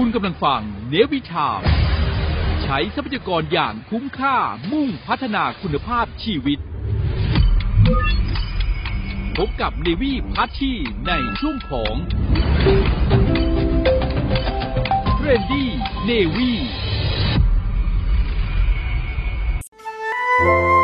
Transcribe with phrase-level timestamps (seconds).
[0.00, 1.60] คุณกำลังฟังเนวิชาม
[2.62, 4.36] ใช้ทรัพยากรอย่างคุ้มค่า
[4.72, 6.58] มุ่งพัฒนาคุณภาพชีวิต
[9.36, 10.72] พบกับเนวีพัชชี
[11.06, 11.94] ในช่วงของ
[15.18, 15.68] เรนดี้
[16.04, 16.50] เนวี
[20.74, 20.75] ส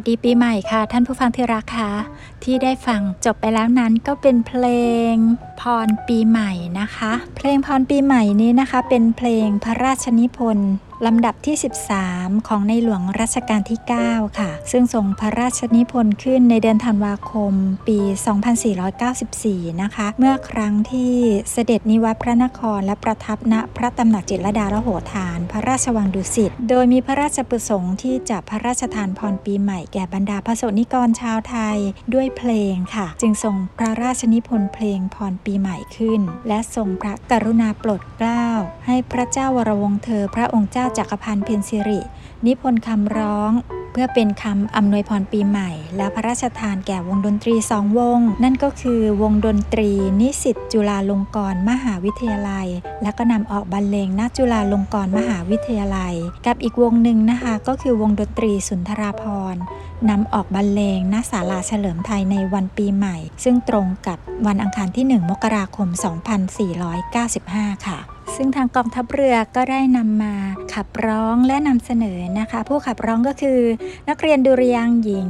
[0.00, 1.90] วัสดีปีใหม่ค่ะ ท่านผู้ฟังที่รักค่ะ
[2.44, 4.66] ที่ได้ฟังจบไปแล้วนั้นก็เป็นเพล
[5.12, 5.14] ง
[5.60, 10.72] พรปีใหม่นะคะ เพลงพรปีใหม่นี้นะคะ เป็นเพลงพระราชนิพนธ์
[11.06, 11.56] ลำดับที่
[12.00, 17.52] 13 ของในหลวงรัชกาลที่ 9 ค่ะ ซึ่งทรงพระราชนิพนธ์ขึ้นในเดือนธันวาคม
[17.88, 17.98] ปี
[19.10, 21.14] 2494 นะคะ เมื่อครั้งที่
[21.52, 31.78] เสด็จนิวัตพระนครและประทับณพระตำหนักจิตรดาละโหฐาน พระราชวังดุสิต โดยมีพระราชประสงค์ที่จะพระราชทานพรปีใหม่แก่บรรดาพระสงฆ์นิกรชาวไทย
[32.14, 38.46] ด้วยเพลงค่ะ จึงทรงพระราชนิพนธ์เพลงพรปีใหม่ขึ้น และทรงพระกรุณาโปรดเกล้า
[38.86, 42.00] ให้พระเจ้าวรวงเธอพระองค์เจ้าจักรพันธ์เพ็ญสิริ
[42.46, 43.52] นิพนธ์คำร้อง
[43.92, 49.90] เพื่อเป็นคำอำนวยพรปีใหม่ และพระราชทานแก่วงดนตรีสองวง นั่นก็คือวงดนตรี
[50.20, 52.68] นิสิตจุฬาลงกรณ์มหาวิทยาลัย
[53.02, 56.14] และก็นำออกบรรเลงณจุฬาลงกรณ์มหาวิทยาลัย
[56.46, 59.24] กับอีกวงหนึ่งนะคะก็คือวงดนตรีสุนทราภ
[59.54, 59.56] ร
[60.10, 65.88] นำออกบรรเลงณศาลาเฉลิมไทยในวันปีใหม่ ซึ่งตรงกับวันอังคารที่ 1 มกราคม
[67.08, 67.98] 2495 ค่ะ
[68.36, 70.34] ซึ่งทางกองทัพเรือก็ได้นำมา
[70.74, 73.60] ขับร้องและนำเสนอนะคะ ผู้ขับร้องก็คือ
[74.08, 75.28] นักเรียนดุริยางค์หญิง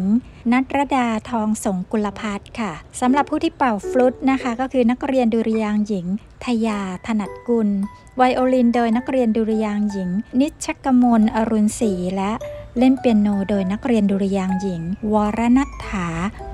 [0.53, 6.06] นัทรดาทองสงกุลพัฒน์ค่ะสำหรับผู้ที่เป่าฟลุตนะคะ ก็คือนักเรียนดุริยางค์หญิง
[6.44, 7.69] ทยาถนัดกุล
[8.16, 12.32] ไวโอลินโดยนักเรียนดุริยางค์หญิง นิชกมลอรุณศรีและ
[12.78, 14.82] เล่นเปียโนโดยนักเรียนดุริยางค์หญิง
[15.12, 16.08] วรนัฐา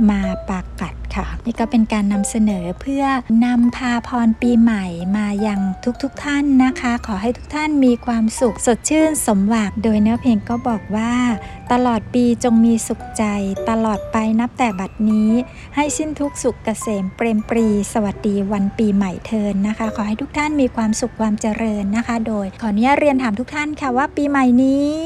[0.09, 3.05] มาปากัดค่ะ นี่ก็เป็นการนำเสนอเพื่อ
[3.45, 4.85] นำพาพรปีใหม่
[5.17, 5.61] มายัง
[6.03, 11.13] ทุกๆทท่านนะคะ ขอให้ทุกท่านมีความสุขสดชื่นสมหวังโดยเนื้อเพลงก็บอกว่า
[11.73, 13.25] ตลอดปีจงมีสุขใจ
[13.71, 15.31] ตลอดไปนับแต่บัดนี้
[15.75, 24.97] ให้สิ้นทุกสุขเกษมเปรมปรี สวัสดีวันปีใหม่เทินนะคะ ขอให้ทุกท่านมีความสุขความเจริญนะคะ โดยขออนุญาตเรียนถามทุกท่านค่ะว่าปีใหม่นี้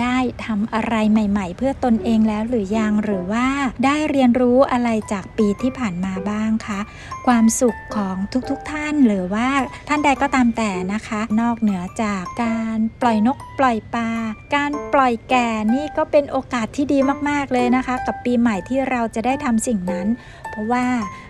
[0.00, 3.46] ได้ทำอะไรใหม่ ๆ เพื่อตนเองแล้วหรือยังหรือว่า
[3.84, 6.80] ได้เรียนรู้อะไรจากปีที่ผ่านมาบ้างคะ
[7.26, 8.16] ความสุขของ
[8.50, 9.48] ทุกๆทท่านหรือว่า
[9.88, 14.10] ท่านใดก็ตามแต่นะคะ นอกเหนือจากการปล่อยนกปล่อยปลา
[14.54, 16.98] การปล่อยแก่นี่ก็เป็นโอกาสที่ดี
[17.28, 20.06] มากๆเลยนะคะ กับปีใหม่ที่เราจะได้ทำสิ่งนั้น
[20.50, 20.84] เพราะว่า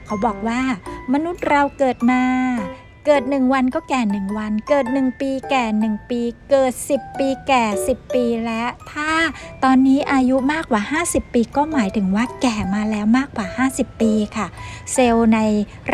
[0.07, 0.61] เขาบอกว่า
[1.13, 2.23] มนุษย์เราเกิดมา
[3.07, 6.21] เกิดหนึ่งวันก็แก่หนึ่งวัน เกิดหนึ่งปีแก่หนึ่งปี
[6.51, 9.11] เกิด 10 ปีแก่ 10 ปีและถ้า
[9.65, 14.47] ตอนนี้อายุมากกว่า 50 ปีก็หมายถึงว่าแก่มาแล้วมากกว่า 50 ปีค่ะ
[14.93, 15.41] เซลล์ใน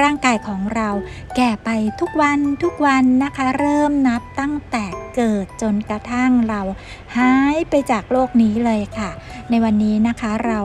[0.01, 0.89] ร่างกายของเรา
[1.37, 1.71] แก่ไป
[2.01, 4.85] ทุกวันทุกวันนะคะ เริ่มนับตั้งแต่
[5.17, 6.61] เกิดจนกระทั่งเรา
[7.17, 9.11] หายไปจากโลกนี้เลยค่ะ
[9.51, 10.61] ในวันนี้นะคะเรา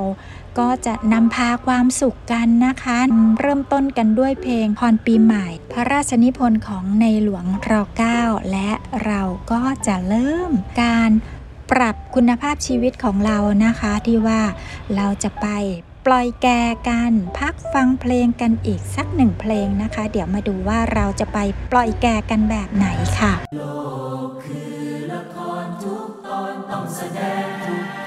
[0.59, 2.97] ก็จะนำพาความสุขกันนะคะ
[3.39, 7.73] เริ่มต้นกันด้วยเพลงพรปีใหม่ พระราชนิพนธ์ของในหลวงร
[8.13, 8.71] 9และ
[9.05, 9.21] เรา
[9.51, 10.51] ก็จะเริ่ม
[10.81, 11.11] การ
[11.71, 14.41] ปรับคุณภาพชีวิตของเรานะคะ ที่ว่า
[14.95, 15.47] เราจะไป
[16.05, 16.47] ปล่อยแก
[16.89, 21.37] กันพักฟังเพลงกันอีกสักหนึ่งเพลงนะคะ เดี๋ยวมาดูว่าเราจะไป
[21.71, 22.87] ปล่อยแกกันแบบไหน
[23.19, 23.57] ค่ะส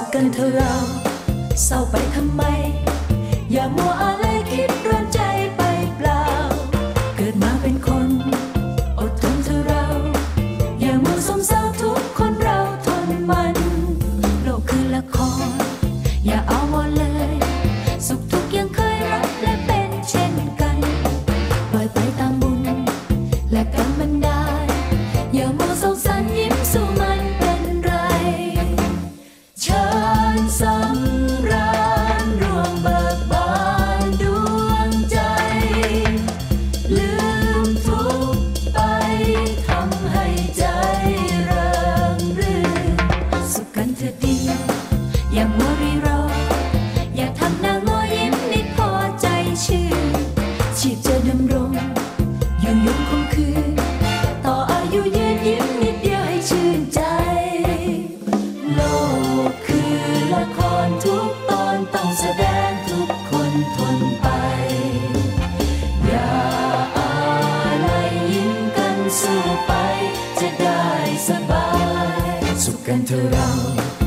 [0.00, 0.74] ขกันเถอะเรา
[1.64, 2.42] เศร้าไปทำไม
[3.52, 4.27] อย่ามัวอะไร
[69.20, 69.72] สู้ไป
[70.40, 70.82] จะได้
[71.28, 71.66] สบา
[72.38, 73.97] ย สุขกันเถอะเราเศร้า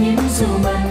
[0.00, 0.81] มัวส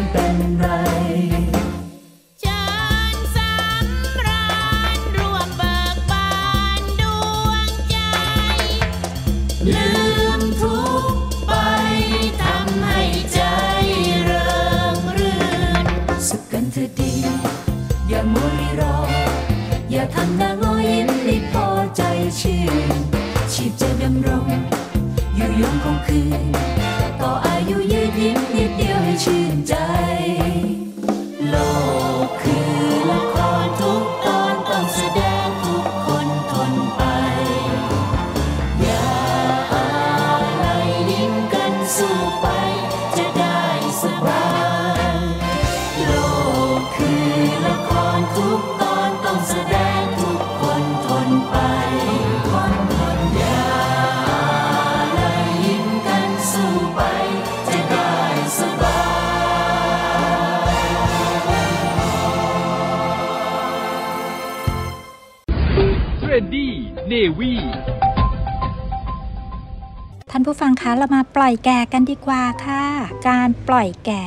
[71.42, 72.84] ล่อยแก่กันดีกว่าค่ะ
[73.30, 74.24] การปล่อยแก่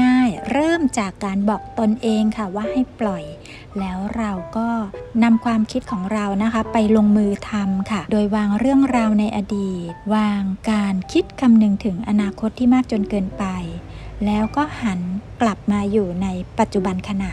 [0.00, 3.24] ง่ายๆ เริ่มจากการบอกตนเองค่ะว่าให้ปล่อย
[3.78, 4.68] แล้วเราก็
[5.22, 13.44] นำความคิดของเรานะคะ ไปลงมือทำค่ะ โดยวางเรื่องราวในอดีต วางการคิดคำนึงถึงอนาคตที่มากจนเกินไป
[14.26, 15.00] แล้วก็หัน
[15.42, 16.26] กลับมาอยู่ใน
[16.58, 17.32] ปัจจุบันขณะ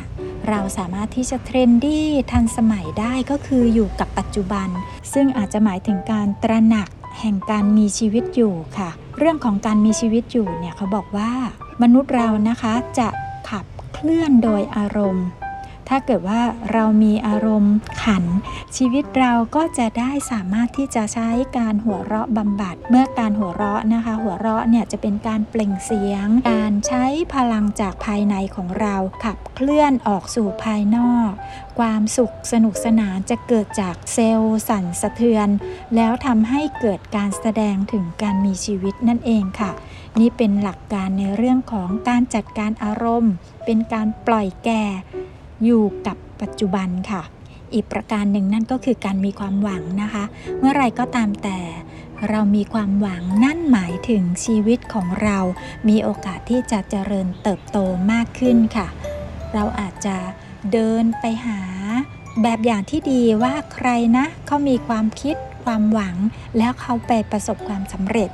[0.50, 4.70] เราสามารถที่จะเทรนดี้ทันสมัยได้ก็คืออยู่กับปัจจุบัน
[5.14, 11.32] ซึ่งอาจจะหมายถึงการตระหนัก แห่งการมีชีวิตอยู่ค่ะ เรื่องของการมีชีวิตอยู่เนี่ยเขาบอกว่า
[11.82, 13.08] มนุษย์เรานะคะจะ
[13.50, 15.28] ขับเคลื่อนโดยอารมณ์
[15.90, 18.24] ถ้าเกิดว่าเรามีอารมณ์ขัน
[18.78, 31.32] ชีวิตเราก็จะได้สามารถที่จะใช้การหัวเราะบำบัด เมื่อการหัวเราะนะคะ หัวเราะเนี่ยจะเป็นการเปล่งเสียง การใช้พลังจากภายในของเราขับเคลื่อนออกสู่ภายนอก
[31.80, 35.48] ความสุขสนุกสนานจะเกิดจากเซลล์สั่นสะเทือน
[35.96, 39.72] แล้วทำให้เกิดการแสดงถึงการมีชีวิตนั่นเองค่ะ
[40.20, 43.34] นี่เป็นหลักการในเรื่องของการจัดการอารมณ์
[43.66, 44.84] เป็นการปล่อยแก่
[45.64, 47.22] อยู่กับปัจจุบันค่ะ
[47.74, 50.24] อีกประการหนึ่งนั่นก็คือการมีความหวังนะคะ
[50.60, 51.60] เมื่อไรก็ตามแต่
[52.30, 55.38] เรามีความหวังนั่นหมายถึงชีวิตของเรา
[55.90, 57.78] มีโอกาสที่จะเจริญเติบโต
[58.12, 58.88] มากขึ้นค่ะ
[59.54, 60.18] เราอาจจะ
[60.72, 61.62] เดินไปหา
[62.42, 66.16] แบบอย่างที่ดีว่าใครนะเขามีความคิดความหวัง
[66.58, 68.30] แล้วเขาไปประสบความสำเร็จ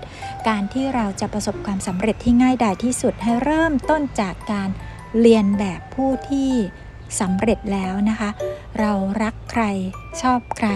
[0.48, 4.70] การที่เราจะประสบความสำเร็จที่ง่ายดายที่สุดให้เริ่มต้นจากการ
[5.20, 6.52] เรียนแบบผู้ที่
[7.20, 8.30] สำเร็จแล้วนะคะ
[8.80, 8.92] เรา
[9.24, 9.64] รักใคร
[10.22, 10.70] ชอบใคร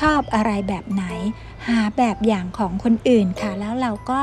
[0.00, 1.04] ชอบอะไรแบบไหน
[1.68, 4.20] หาแบบอย่างของคนอื่นค่ะ แล้วเราก็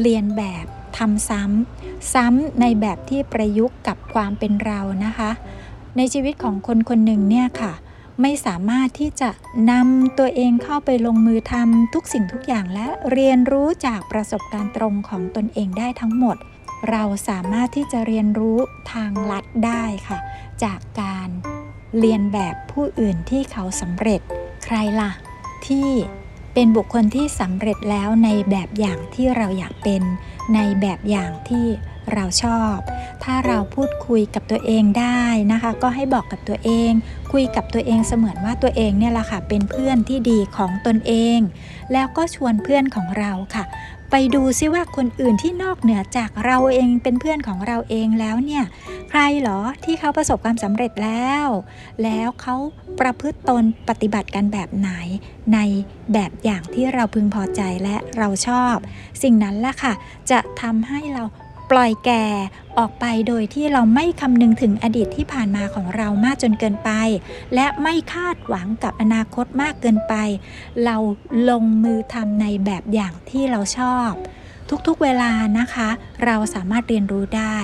[0.00, 0.64] เรียนแบบ
[0.98, 5.30] ทำซ้ำซ้ำในแบบที่ประยุกต์กับความเป็นเรานะคะ
[5.96, 7.72] ในชีวิตของคนคนหนึ่งเนี่ยค่ะ
[8.20, 9.30] ไม่สามารถที่จะ
[9.70, 16.36] นำตัวเองเข้าไปลงมือทำทุกสิ่งทุกอย่างและเรียนรู้จากประสบการณ์ตรงของตนเองได้ทั้งหมด
[16.90, 18.58] เราสามารถที่จะเรียนรู้
[18.92, 20.18] ทางลัดได้ค่ะ
[20.64, 21.28] จากการ
[21.98, 24.20] เรียนแบบผู้อื่นที่เขาสำเร็จ
[24.64, 25.10] ใครล่ะ
[25.66, 25.88] ที่
[26.54, 30.02] เป็นบุคคลที่สำเร็จแล้วในแบบอย่างที่เราอยากเป็น
[30.54, 31.66] ในแบบอย่างที่
[32.12, 32.76] เราชอบ
[33.24, 35.22] ถ้าเราพูดคุยกับตัวเองได้
[35.52, 36.92] นะคะ ก็ให้บอกกับตัวเอง
[37.32, 41.38] คุยกับตัวเองเสมือนว่าตัวเองเนี่ยแหละค่ะ เป็นเพื่อนที่ดีของตนเอง
[41.92, 43.64] แล้วก็ชวนเพื่อนของเราค่ะ
[44.10, 48.64] ไปดูซิว่าคนอื่นที่นอกเหนือจากเราเองเป็นเพื่อนของเราเองแล้วเนี่ย
[49.10, 51.48] ใครเหรอที่เขาประสบความสำเร็จแล้ว
[52.02, 52.56] แล้วเขา
[53.00, 54.90] ประพฤติตนปฏิบัติกันแบบไหน
[55.54, 55.58] ใน
[56.12, 58.76] แบบอย่างที่เราพึงพอใจและเราชอบ
[59.22, 59.92] สิ่งนั้นแหละค่ะ
[60.30, 61.24] จะทำให้เรา
[61.70, 62.24] ปล่อยแก่
[62.78, 66.90] ออกไปโดยที่เราไม่คำนึงถึงอดีตที่ผ่านมาของเรามากจนเกินไป
[67.54, 70.14] และไม่คาดหวังกับอนาคตมากเกินไป
[70.84, 70.96] เรา
[71.48, 74.10] ลงมือทำในแบบอย่างที่เราชอบ
[74.86, 75.88] ทุกๆเวลานะคะ
[76.24, 77.56] เราสามารถเรียนรู้ได้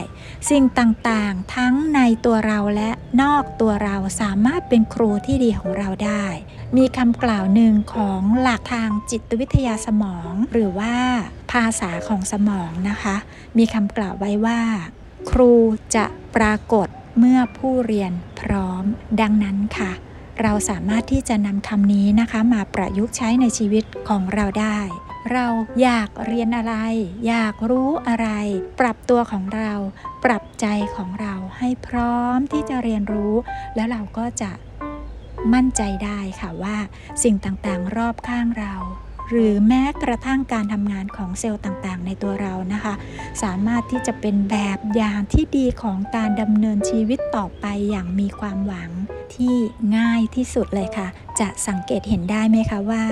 [0.51, 2.91] สิ่งต่างๆ ทั้งในตัวเราและ
[3.23, 6.27] นอกตัวเราสามารถเป็นครูที่ดีของเราได้
[6.77, 10.95] มีคำกล่าวหนึ่งของหลักทางจิตวิทยาสมอง หรือว่า
[11.53, 13.17] ภาษาของสมองนะคะ
[13.59, 14.61] มีคำกล่าวไว้ว่า
[15.31, 15.53] ครู
[15.95, 16.05] จะ
[16.37, 18.85] ปรากฏเมื่อผู้เรียนพร้อม
[19.21, 19.93] ดังนั้นค่ะ
[20.43, 24.79] เราสามารถที่จะนำคำนี้นะคะ มาประยุกต์ใช้ในชีวิตของเราได้
[25.33, 25.47] เรา
[25.83, 26.75] อยากเรียนอะไร
[27.29, 28.29] อยากรู้อะไร
[28.81, 29.73] ปรับตัวของเรา
[30.25, 30.67] ปรับใจ
[30.97, 33.35] ของเราให้พร้อมที่จะเรียนรู้
[33.75, 34.51] แล้วเราก็จะ
[35.55, 36.77] มั่นใจได้ค่ะว่า
[37.23, 38.75] สิ่งต่างๆ รอบข้างเรา
[39.31, 42.95] หรือแม้กระทั่งการทำงานของเซลล์ต่างๆ ในตัวเรานะคะ
[43.43, 48.91] สามารถที่จะเป็นแบบอย่างที่ดีของการดำเนินชีวิตต่อไปอย่างมีความหวัง
[49.35, 49.57] ที่
[49.97, 51.09] ง่ายที่สุดเลยค่ะ
[51.41, 53.05] จะสังเกตเห็นได้ไหมคะว่า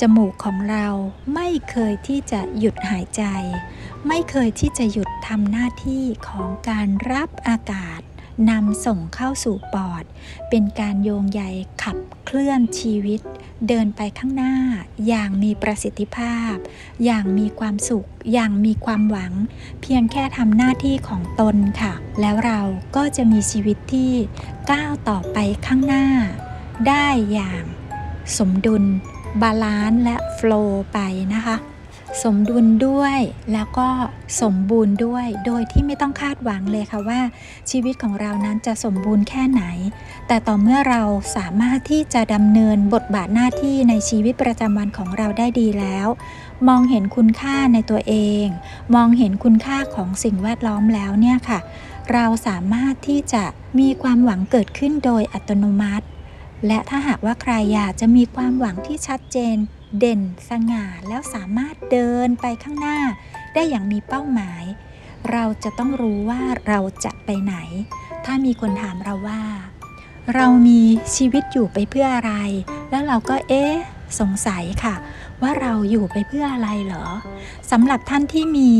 [0.00, 0.86] จมูกของเรา
[1.34, 3.22] ไม่เคยที่จะหยุดหายใจ
[4.08, 8.00] ไม่เคยที่จะหยุดทำหน้าที่ของการรับอากาศ
[8.50, 10.04] นำส่งเข้าสู่ปอด
[10.48, 11.42] เป็นการโยงใย
[11.82, 13.20] ขับเคลื่อนชีวิต
[13.68, 14.54] เดินไปข้างหน้า
[15.08, 16.54] อย่างมีประสิทธิภาพ
[17.04, 19.32] อย่างมีความสุข อย่างมีความหวัง
[19.82, 22.60] เพียงแค่ทำหน้าที่ของตนค่ะ แล้วเรา
[22.96, 24.12] ก็จะมีชีวิตที่
[24.70, 26.06] ก้าวต่อไปข้างหน้า
[26.88, 27.62] ได้อย่าง
[28.38, 28.84] สมดุล
[29.42, 30.98] balance และ flow ไป
[31.34, 31.56] นะคะ
[32.22, 33.18] สมดุลด้วย
[33.52, 33.88] แล้วก็
[34.42, 37.20] สมบูรณ์ด้วย โดยที่ไม่ต้องคาดหวังเลยค่ะว่า
[37.70, 39.62] ชีวิตของเรานั้นจะสมบูรณ์แค่ไหน
[40.26, 41.02] แต่ต่อเมื่อเรา
[41.36, 46.06] สามารถที่จะดำเนินบทบาทหน้าที่ในชีวิตประจำวันของเราได้ดีแล้ว
[46.68, 48.46] มองเห็นคุณค่าในตัวเอง
[48.94, 51.58] มองเห็นคุณค่าของสิ่งแวดล้อมแล้วเนี่ยค่ะ
[52.12, 53.44] เราสามารถที่จะ
[53.78, 56.06] มีความหวังเกิดขึ้นโดยอัตโนมัติ
[56.66, 59.56] และถ้าหากว่าใครอยากจะมีความหวังที่ชัดเจน
[59.98, 62.98] เด่นสง่าแล้วสามารถเดินไปข้างหน้า
[63.54, 64.64] ได้อย่างมีเป้าหมาย
[65.32, 67.54] เราจะต้องรู้ว่าเราจะไปไหน
[68.24, 69.42] ถ้ามีคนถามเราว่า
[70.34, 70.82] เรามี
[71.16, 72.32] ชีวิตอยู่ไปเพื่ออะไร
[72.90, 73.74] แล้วเราก็เอ๊ะ
[74.20, 74.94] สงสัยค่ะ
[75.42, 77.06] ว่าเราอยู่ไปเพื่ออะไรเหรอ
[77.70, 78.72] สำหรับท่านที่มี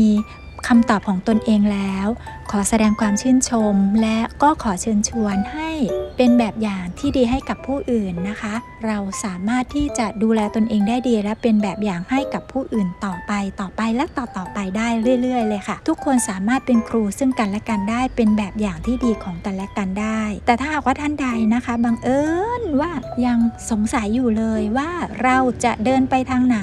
[0.67, 2.07] คำตอบของตนเองแล้ว
[2.51, 5.71] ขอแสดงความชื่นชม และก็ขอเชิญชวนให้
[6.17, 8.53] เป็นแบบอย่างที่ดีให้กับผู้อื่นนะคะ
[8.85, 14.87] เราสามารถที่จะดูแลตนเองได้ดีและเป็นแบบอย่างให้กับผู้อื่นต่อไปต่อไปและต่อต่อไปได้
[15.21, 22.21] เรื่อย ๆ เลยค่ะ ทุกคนสามารถเป็นครูซึ่งกันและกันได้เป็นแบบอย่างที่ดีของกันและกันได้ แต่ถ้าหากว่าท่านใดนะคะบังเอิ
[22.61, 22.91] ญว่า
[23.25, 23.37] ยัง
[23.71, 24.89] สงสัยอยู่เลยว่า
[25.23, 26.59] เราจะเดินไปทางไหน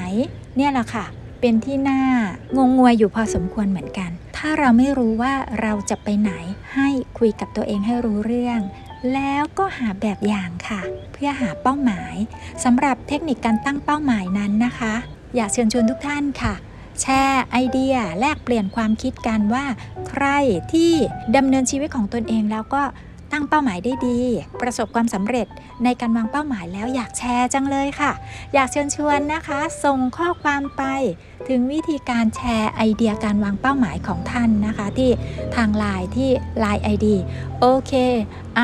[0.56, 1.06] เนี่ยแหละค่ะ
[1.40, 2.02] เป็นที่น่า
[2.56, 6.32] งงงวยอยู่พอสมควรเหมือนกัน ถ้าเราไม่รู้ว่าเราจะไปไหน
[6.74, 8.60] ให้คุยกับตัวเองให้รู้เรื่อง
[9.14, 10.80] แล้วก็หาแบบอย่างค่ะ
[11.12, 12.16] เพื่อหาเป้าหมาย
[12.64, 14.94] สำหรับเทคนิคการตั้งเป้าหมายนั้นนะคะ
[15.36, 16.54] อยากเชิญชวนทุกท่านค่ะ
[17.00, 19.64] แชร์ไอเดียแลกเปลี่ยนความคิดกันว่า
[20.08, 20.26] ใคร
[20.72, 20.92] ที่
[21.36, 22.82] ดำเนินชีวิตของตนเองแล้วก็
[23.32, 24.18] ตั้งเป้าหมายได้ดี
[24.60, 25.46] ประสบความสำเร็จ
[25.84, 28.12] ในการวางเป้าหมายแล้วอยากแชร์จังเลยค่ะ
[28.54, 30.82] อยากเชิญชวนนะคะ ส่งข้อความไป
[31.48, 35.10] ถึงวิธีการแชร์ไอเดียการวางเป้าหมายของท่านนะคะ ที่
[35.56, 36.30] ทางไลน์ที่
[36.62, 37.06] Line ID
[37.60, 37.92] okay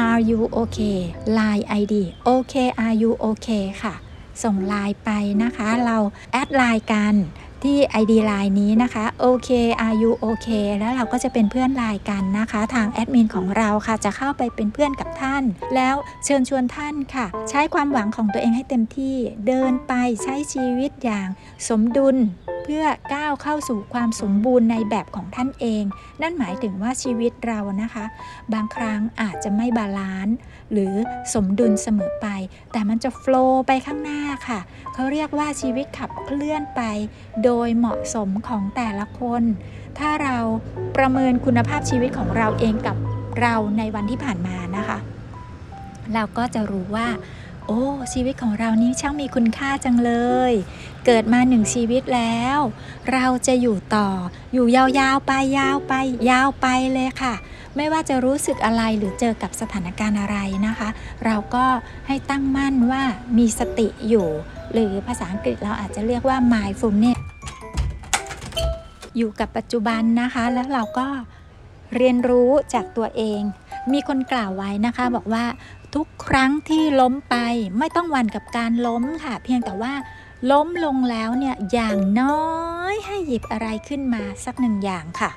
[0.03, 0.99] are you okay
[1.39, 1.95] Line ID
[2.25, 3.95] okay are you okay ค่ะ
[4.43, 5.11] ส่งไลน์ไป
[5.43, 5.99] นะคะ เรา
[6.33, 7.15] แอดไลน์กัน
[7.65, 9.51] ที่ ID ไลน์นี้นะคะ okay
[9.87, 15.43] are you okay แล้วเราก็จะเป็นเพื่อนไลน์กันนะคะ ทางแอดมินของเราค่ะจะเข้าไปเป็นเพื่อนกับท่าน
[15.75, 15.95] แล้ว
[16.25, 19.17] เชิญชวนท่านค่ะ ใช้ความหวังของตัวเองให้เต็มที่
[19.47, 19.93] เดินไป
[20.23, 21.29] ใช้ชีวิตอย่าง
[21.69, 22.17] สมดุล
[22.65, 25.85] เพื่อก้าวเข้าสู่ความสมบูรณ์ในแบบของท่านเอง
[26.23, 28.05] นั่นหมายถึงว่าชีวิตเรานะคะ
[28.53, 30.37] บางครั้งอาจจะไม่ balance
[30.73, 30.95] หรือ
[31.35, 32.27] สมดุลเสมอไป
[32.73, 34.61] แต่มันจะโฟล์ไปข้างหน้าค่ะ
[34.95, 36.83] เขาเรียกว่าชีวิตขับเคลื่อนไป
[37.45, 39.43] โดยเหมาะสมของแต่ละคน
[39.99, 40.39] ถ้าเรา
[40.97, 42.97] ประเมินคุณภาพชีวิตของเราเองกับ
[43.41, 44.99] เราในวันที่ผ่านมานะคะ
[46.15, 47.09] เราก็จะรู้ว่า
[47.67, 50.13] โอ้ชีวิตของเรานี้ช่างมีคุณค่าจังเล
[50.51, 50.53] ย
[51.07, 52.59] เกิดมาหนึ่งชีวิตแล้ว
[53.13, 54.09] เราจะอยู่ต่อ
[54.53, 55.95] อยู่ยาวๆไปยาวไป
[56.31, 57.35] ยาวไปเลยค่ะ
[57.77, 60.89] ไม่ว่าจะรู้สึกอะไรหรือเจอกับสถานการณ์อะไรนะคะ
[61.25, 61.67] เราก็
[62.07, 63.03] ให้ตั้งมั่นว่า
[63.39, 64.29] มีสติอยู่
[64.73, 67.19] หรือภาษาอังกฤษเราอาจจะเรียกว่า mindfulness
[69.17, 71.07] อยู่กับปัจจุบันนะคะ แล้วเราก็
[71.97, 73.41] เรียนรู้จากตัวเอง
[73.93, 75.45] มีคนกล่าวไว้นะคะ บอกว่า
[75.95, 77.37] ทุกครั้งที่ล้มไป
[77.79, 79.93] ไม่ต้องหวั่นกับการล้มค่ะ เพียงแต่ว่า
[80.51, 82.45] ล้มลงแล้วเนี่ยอย่างน้อ
[82.93, 85.31] ยให้หยิบอะไรขึ้นมาสักหนึ่งอย่างค่ะ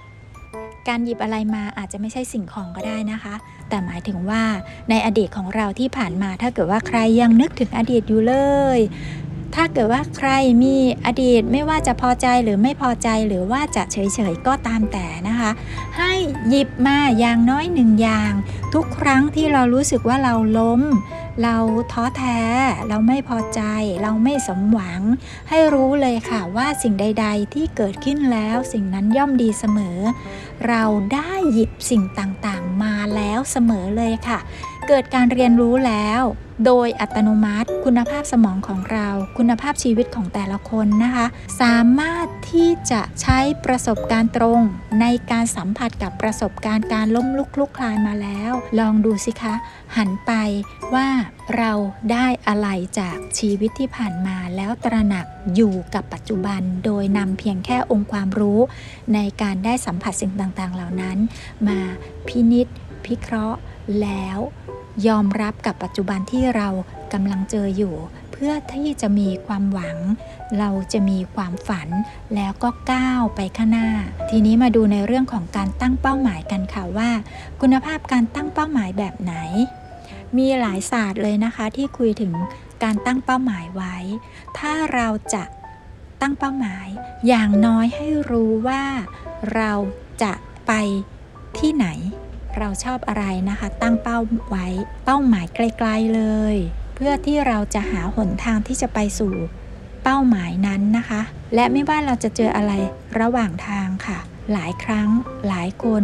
[0.87, 3.35] การหยิบอะไรมาอาจจะไม่ใช่สิ่งของก็ได้นะคะ
[3.69, 4.43] แต่หมายถึงว่า
[4.89, 8.35] ในอดีตของเราที่ผ่านมาถ้าเกิดว่าใครยังนึกถึงอดีตอยู่เล
[8.77, 8.79] ย
[9.55, 10.29] ถ้าเกิดว่าใคร
[10.63, 13.97] มีอดีตไม่ว่าจะพอใจหรือไม่พอใจหรือว่าจะเฉ
[14.31, 15.51] ยๆก็ตามแต่นะคะ
[15.97, 16.13] ให้
[16.49, 18.31] หยิบมาอย่างน้อยหนึ่งอย่าง
[18.73, 20.81] ทุกครั้งที่เรารู้สึกว่าเราล้ม
[21.43, 21.57] เรา
[21.91, 22.39] ท้อแท้
[22.87, 23.61] เราไม่พอใจ
[24.01, 25.01] เราไม่สมหวัง
[25.49, 29.97] ให้รู้เลยค่ะว่าสิ่งใด ๆ ที่เกิดขึ้นแล้วสิ่งนั้นย่อมดีเสมอ
[30.67, 34.39] เราได้หยิบสิ่งต่างๆ มาแล้วเสมอเลยค่ะ
[34.87, 36.21] เกิดการเรียนรู้แล้ว
[36.65, 41.25] โดยอัตโนมัติ คุณภาพสมองของเรา คุณภาพชีวิตของแต่ละคนนะคะ
[41.61, 44.61] สามารถที่จะใช้ประสบการณ์ตรง
[45.01, 49.55] ในการสัมผัสกับประสบการณ์การล้มลุกคลุกคลานมาแล้ว ลองดูสิคะ
[49.97, 50.31] หันไป
[50.93, 51.07] ว่า
[51.57, 51.71] เรา
[52.11, 52.67] ได้อะไร
[52.99, 58.59] จากชีวิตที่ผ่านมาแล้วตระหนักอยู่กับปัจจุบัน โดยนำเพียงแค่องค์ความรู้
[59.13, 61.17] ในการได้สัมผัสสิ่งต่างๆ เหล่านั้น
[61.67, 61.79] มา
[62.27, 62.67] พินิษ
[63.05, 63.59] พิเคราะห์
[64.01, 64.39] แล้ว
[65.07, 66.67] ยอมรับกับปัจจุบันที่เรา
[67.13, 67.95] กำลังเจออยู่
[68.31, 69.97] เพื่อที่จะมีความหวัง
[70.59, 71.89] เราจะมีความฝัน
[72.35, 73.89] แล้วก็ก้าวไปข้างหน้า
[74.29, 77.09] ทีนี้มาดูในเรื่องของการตั้งเป้าหมายกันค่ะว่า
[77.61, 79.33] คุณภาพการตั้งเป้าหมายแบบไหน
[80.37, 82.33] มีหลายศาสตร์เลยนะคะที่คุยถึง
[82.83, 83.95] การตั้งเป้าหมายไว้
[84.57, 85.43] ถ้าเราจะ
[86.21, 86.87] ตั้งเป้าหมาย
[87.27, 88.83] อย่างน้อยให้รู้ว่า
[89.55, 89.71] เรา
[90.23, 90.33] จะ
[90.67, 90.71] ไป
[91.59, 91.87] ที่ไหน
[92.59, 94.17] เราชอบอะไรนะคะ ตั้งเป้า
[94.49, 94.67] ไว้
[95.05, 96.55] เป้าหมายไกลๆเลย
[96.95, 99.33] เพื่อที่เราจะหาหนทางที่จะไปสู่
[100.03, 101.21] เป้าหมายนั้นนะคะ
[101.55, 102.73] และไม่ว่าเราจะเจออะไร
[103.19, 104.19] ระหว่างทางค่ะ
[104.51, 105.09] หลายครั้ง
[105.47, 106.03] หลายคน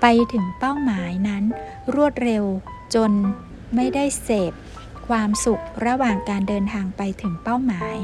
[0.00, 1.44] ไปถึงเป้าหมายนั้น
[1.94, 2.44] รวดเร็ว
[2.94, 3.10] จน
[3.74, 4.52] ไม่ได้เสพ
[5.08, 7.96] ความสุขระหว่างการเดินทางไปถึงเป้าหมาย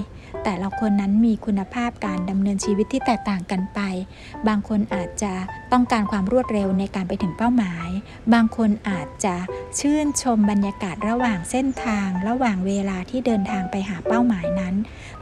[0.44, 3.80] แต่ละคนนั้นมีคุณภาพการดำเนินชีวิตที่แตกต่างกันไป
[4.48, 5.32] บางคนอาจจะ
[5.72, 7.88] ต้องการความรวดเร็วในการไปถึงเป้าหมาย
[8.34, 9.36] บางคนอาจจะ
[9.80, 14.74] ชื่นชมบรรยากาศระหว่างเส้นทาง ระหว่างเวลาที่เดินทางไปหาเป้าหมายนั้น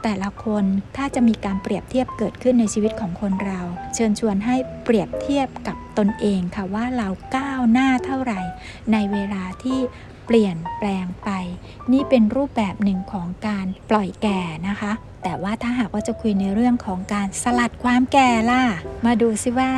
[0.03, 0.63] แต่ละคน
[0.97, 3.61] ถ้าจะมีการเปรียบเทียบเกิดขึ้นในชีวิตของคนเรา
[3.93, 8.41] เชิญชวนให้เปรียบเทียบกับตนเองค่ะว่าเราก้าวหน้าเท่าไหร่
[8.91, 9.79] ในเวลาที่
[10.25, 11.29] เปลี่ยนแปลงไป
[11.91, 14.91] นี่เป็นรูปแบบหนึ่งของการปล่อยแก่นะคะ
[15.23, 18.63] แต่ว่าถ้าหากว่าจะคุยในเรื่องของการสลัดความแก่ล่ะ
[19.05, 19.71] มาดูซิว่า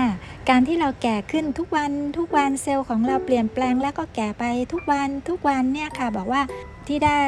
[0.50, 6.42] การที่เราแก่ขึ้นทุกวันทุกวันเซลล์ของเราเปลี่ยนแปลงแล้วก็แก่ไปทุกวันทุกวันเนี่ยค่ะบอกว่า
[6.88, 7.22] ที่ได้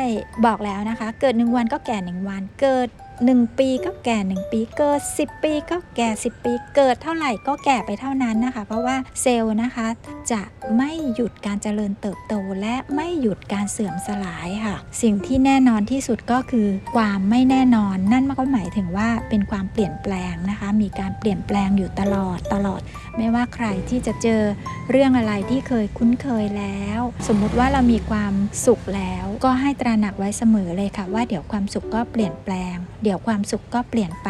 [0.45, 2.87] บอกแล้วนะคะ เกิด 1 วันก็แก่ 1 วันเกิด
[3.25, 9.87] 1 ปีก็แก่ 1 ปีเกิด 10 ปีก็แก่ 10 ปีเกิดเท่าไหร่ก็แก่ไปเท่านั้นนะคะ เพราะว่าเซลล์นะคะ
[10.31, 10.41] จะ
[10.77, 22.81] ไม่หยุดการเจริญเติบโตและไม่หยุดการเสื่อมสลายค่ะ สิ่งที่แน่นอนที่สุดก็คือความไม่แน่นอนนั่นก็หมายถึงว่าเป็นความเปลี่ยนแปลงนะคะ มีการเปลี่ยนแปลงอยู่ตลอดตลอด
[23.17, 24.41] ไม่ว่าใครที่จะเจอ
[24.89, 28.33] เรื่องอะไรที่เคยคุ้นเคยแล้ว สมมุติว่าเรามีความ
[28.65, 34.29] สุขแล้ว ก็ให้ตระหนักไว้เสมอเลยค่ะ ว่าเดี๋ยวความสุขก็เปลี่ยนแปลง เดี๋ยวความสุขก็เปลี่ยนไป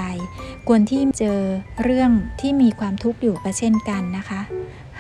[0.68, 1.40] ควรที่เจอ
[1.84, 4.42] เรื่องที่มีความทุกข์อยู่ก็เช่นกันนะคะ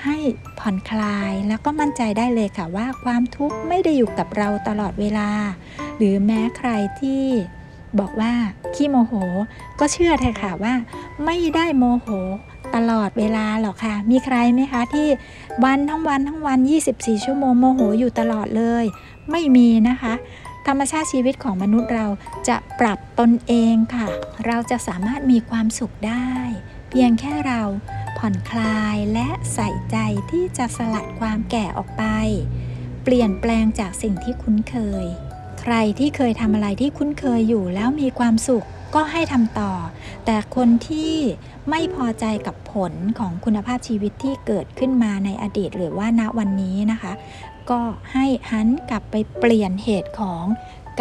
[0.03, 0.17] ให้
[0.59, 5.29] ผ่อนคลายแล้วก็มั่นใจได้เลยค่ะว่าความทุกข์ไม่ได้อยู่กับเราตลอดเวลา
[5.97, 6.69] หรือแม้ใคร
[7.01, 7.23] ที่
[7.99, 8.33] บอกว่า
[8.75, 9.13] ขี้โมโห
[9.79, 10.73] ก็เชื่อเถอะค่ะว่า
[11.25, 12.07] ไม่ได้โมโห
[12.75, 15.07] ตลอดเวลาหรอกค่ะ มีใครไหมคะที่
[15.63, 16.59] วันทั้งวันทั้งวัน
[16.91, 18.85] 24 ชั่วโมงโมโหอยู่ตลอดเลย
[19.31, 20.13] ไม่มีนะคะ
[20.67, 22.07] ธรรมชาติชีวิตของมนุษย์เรา
[22.47, 24.07] จะปรับตนเองค่ะ
[24.45, 26.29] เราจะสามารถมีความสุขได้
[26.89, 27.61] เพียงแค่เรา
[28.17, 29.97] ผ่อนคลายและใส่ใจ
[30.31, 32.03] ที่จะสลัดความแก่ออกไป
[33.03, 35.05] เปลี่ยนแปลงจากสิ่งที่คุ้นเคย
[35.61, 39.71] ใครที่เคยทำอะไรที่คุ้นเคยอยู่แล้วมีความสุข ก็ให้ทำต่อ
[40.25, 41.15] แต่คนที่
[41.69, 47.13] ไม่พอใจกับผลของคุณภาพชีวิตที่เกิดขึ้นมาในอดีต หรือว่าณวันนี้นะคะ
[47.69, 47.81] ก็
[48.13, 50.43] ให้หันกลับไปเปลี่ยนเหตุของ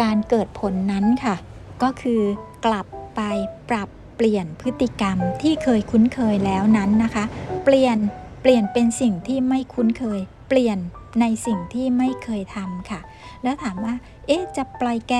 [0.01, 1.35] การเกิดผลนั้นค่ะ
[1.83, 2.21] ก็คือ
[2.65, 3.21] กลับไป
[3.69, 7.23] ปรับเปลี่ยนพฤติกรรมที่เคยคุ้นเคยแล้วนั้นนะคะ
[7.65, 7.97] เปลี่ยน
[8.41, 10.19] เปลี่ยนเป็นสิ่งที่ไม่คุ้นเคย
[10.49, 10.77] เปลี่ยน
[11.21, 12.99] ในสิ่งที่ไม่เคยทำค่ะ
[13.43, 13.93] แล้วถามว่า
[14.27, 15.15] เอ๊ะ จะปล่อยแก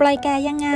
[0.00, 0.70] ปล่อยแกยังไง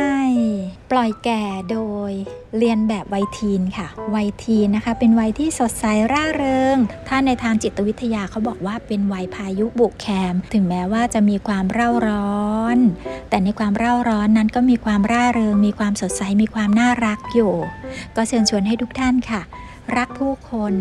[0.90, 1.30] ปล่อยแก
[1.70, 1.78] โด
[2.10, 2.12] ย
[2.58, 6.76] เรียนแบบวัยทีนค่ะ วัยทีนนะคะ เป็นวัยที่สดใสร่าเริง
[7.08, 12.78] ถ้าในทางจิตวิทยาเขาบอกว่าเป็นวัยพายุบุกแคม ถึงแม้ว่าจะมีความเร่าร้อน
[13.30, 17.52] แต่ในความเร่าร้อนนั้นก็มีความร่าเริง มีความสดใส มีความน่ารักอยู่
[18.16, 19.42] ก็เชิญชวนให้ทุกท่านค่ะ
[19.96, 20.72] รักผู้คน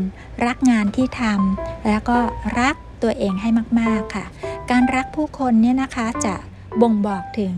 [0.46, 2.18] รักงานที่ทำแล้วก็
[2.60, 4.26] รัก ตัวเองให้มาก ๆ ค่ะ
[4.72, 6.36] การรักผู้คนเนี่ยนะคะจะ
[6.82, 7.56] บ่งบอกถึง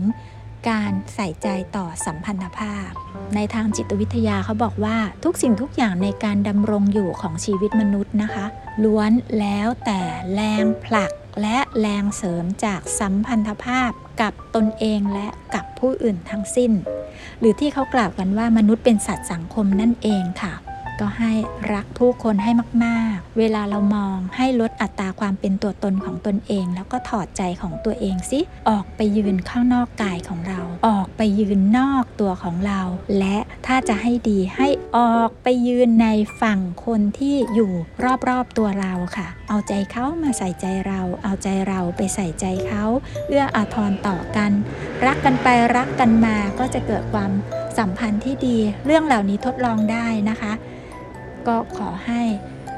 [0.68, 2.88] การใส่ใจต่อสัมพันธภาพ
[3.34, 8.46] ในทางจิตวิทยาเขาบอกว่าทุกสิ่งทุกอย่างในการดำรงอยู่ของชีวิตมนุษย์นะคะ
[8.84, 10.00] ล้วนแล้วแต่
[10.34, 11.10] แรงผลัก
[11.42, 16.72] และแรงเสริมจากสัมพันธภาพกับตนเองและกับผู้อื่นทั้งสิ้น
[17.38, 20.52] หรือที่เขากล่าวกันว่ามนุษย์เป็นสัตว์สังคมนั่นเองค่ะ
[21.00, 21.32] ก็ให้
[21.72, 22.50] รักผู้คนให้
[22.84, 32.80] มาก ๆ เวลาเรามองให้ลดอัตราความเป็นตัวตนของตนเอง แล้วก็ถอดใจของตัวเองสิ ออกไปยืนข้างนอกกายของเรา ออกไปยืนนอกตัวของเรา
[33.18, 36.08] และถ้าจะให้ดีให้ออกไปยืนใน
[36.40, 37.72] ฝั่งคนที่อยู่
[38.28, 42.84] รอบ ๆ ตัวเราค่ะ เอาใจเขามาใส่ใจเรา เอาใจเราไปใส่ใจเขา
[43.28, 44.52] เอื้ออาทรต่อกัน
[45.06, 47.32] รักกันไปรักกันมาก็จะเกิดความ
[47.78, 50.52] สัมพันธ์ที่ดี เรื่องเหล่านี้ทดลองได้นะคะ
[51.48, 52.22] ก็ขอให้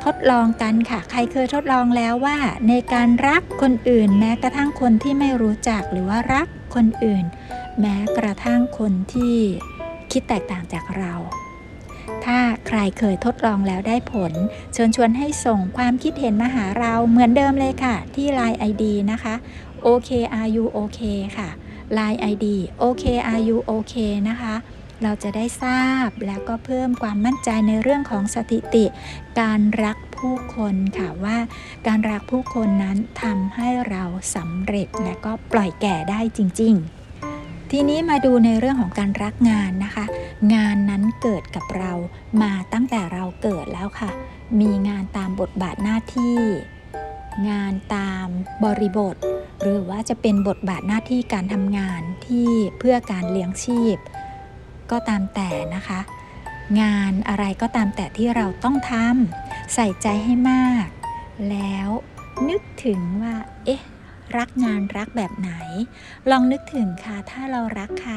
[0.04, 7.24] ทดลองกันค่ะ ใครเคยทดลองแล้วว่า ในการรักคนอื่น แม้กระทั่งคนที่ไม่รู้จักหรือว่ารักคนอื่น
[7.80, 9.36] แม้กระทั่งคนที่
[10.12, 11.14] คิดแตกต่างจากเรา
[12.24, 14.32] ถ้าใครเคยทดลองแล้วได้ผล
[14.72, 19.34] เชิญชวนให้ส่งความคิดเห็นมาหาเราเหมือนเดิมเลยค่ะ ที่ Line ID นะคะ
[19.86, 21.00] OKRU OK
[21.36, 21.48] ค่ะ
[21.98, 22.46] Line ID
[22.82, 23.94] OKRU OK
[24.28, 24.54] นะคะ
[25.02, 28.84] เราจะได้ทราบแล้วก็เพิ่มความมั่นใจในเรื่องของสถิติ
[29.40, 31.38] การรักผู้คนค่ะว่า
[31.86, 34.04] การรักผู้คนนั้นทำให้เรา
[34.36, 36.74] สำเร็จและก็ปล่อยแก่ได้จริง
[37.22, 40.04] ๆทีนี้มาดูในเรื่องของการรักงานนะคะ
[40.54, 41.92] งานนั้นเกิดกับเรา
[42.42, 44.10] มาตั้งแต่เราเกิดแล้วค่ะ
[44.60, 46.38] มีงานตามบทบาทหน้าที่
[47.48, 48.26] งานตาม
[48.64, 49.16] บริบท
[49.62, 53.96] หรือว่าจะเป็นบทบาทหน้าที่การทำงานที่เพื่อการเลี้ยงชีพ
[54.90, 56.00] ก็ตามแต่นะคะ
[56.80, 60.86] งานอะไรก็ตามแต่ที่เราต้องทำใส่ใจให้มาก
[61.50, 61.88] แล้ว
[62.48, 63.82] นึกถึงว่า เอ๊ะ
[64.36, 65.52] รักงานรักแบบไหน
[66.30, 68.16] ลองนึกถึงค่ะ ถ้าเรารักใคร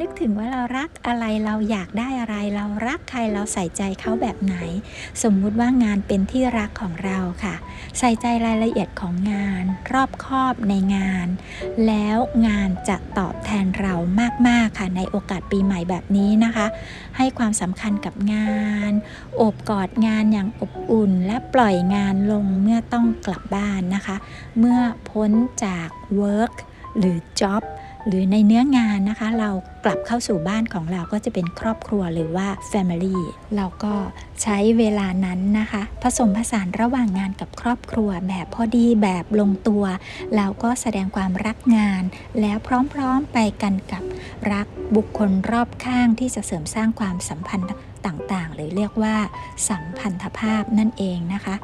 [0.00, 4.56] นึกถึงว่าเรารักอะไรเราอยากได้อะไร เรารักใครเราใส่ใจเขาแบบไหน
[5.22, 7.54] สมมุติว่างานเป็นที่รักของเราค่ะ
[7.98, 11.26] ใส่ใจรายละเอียดของงาน รอบคอบในงาน
[11.86, 13.94] แล้วงานจะตอบแทนเรา
[14.48, 16.66] มากๆค่ะในโอกาสปีใหม่แบบนี้นะคะ
[17.16, 18.56] ให้ความสำคัญกับงา
[18.90, 18.92] น
[19.36, 24.16] โอบกอดงานอย่างอบอุ่น และปล่อยงานลงเมื่อต้องกลับบ้านนะคะ
[24.58, 24.78] เมื่อ
[25.10, 25.30] พ้น
[25.64, 25.88] จาก
[26.20, 26.54] work
[26.98, 27.62] หรือ job
[28.08, 29.50] หรือในเนื้องานนะคะ เรา
[29.84, 33.18] กลับเข้าสู่บ้านของเราก็จะเป็นครอบครัวหรือว่า Family
[33.56, 33.94] เราก็
[34.42, 39.84] ใช้เวลานั้นนะคะ ผสมผสานระหว่างงานกับครอบครัวแบบพอดีแบบลงตัว
[40.36, 42.02] แล้วก็แสดงความรักงาน
[42.40, 42.56] แล้ว
[42.92, 44.02] พร้อมๆไปกันกับ
[44.52, 44.66] รัก
[44.96, 47.68] บุคคลรอบข้างที่จะเสริมสร้างความสัมพันธ์
[48.06, 49.16] ต่างๆ หรือเรียกว่า
[49.68, 51.54] สัมพันธภาพนั่นเองนะคะ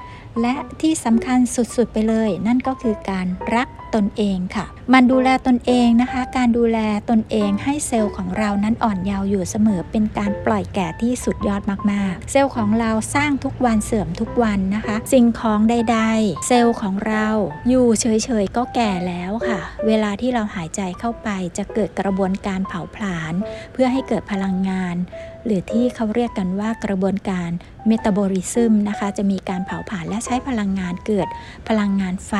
[0.40, 6.78] และที่สำคัญสุดๆไปเลย นั่นก็คือการรักตนเองค่ะ มันดูแลตนเองนะคะ การดูแล
[7.10, 17.26] ตนเองให้เซลล์ของเรานั้นอ่อนเยาว์อยู่เสมอเป็นการปล่อยแก่ที่สุดยอดมากๆ เซลล์ของเราสร้างทุกวันเสื่อมทุกวันนะคะ สิ่งของใดๆ เซลล์ของเรา
[17.68, 23.34] อยู่เฉยๆก็แก่แล้วค่ะ เวลาที่เราหายใจเข้าไปจะเกิดกระบวนการเผาผลาญ
[23.72, 24.96] เพื่อให้เกิดพลังงาน
[25.46, 27.50] หรือที่เขาเรียกกันว่ากระบวนการ
[27.86, 31.28] เมตาบอลิซึมนะคะ จะมีการเผาผลาญและใช้พลังงานเกิด
[31.68, 32.34] พลังงานไฟ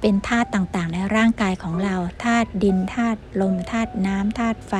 [0.00, 4.74] เป็นธาตุต่างๆ ในร่างกายของเราธาตุดินธาตุลมธาตุน้ำธาตุไฟ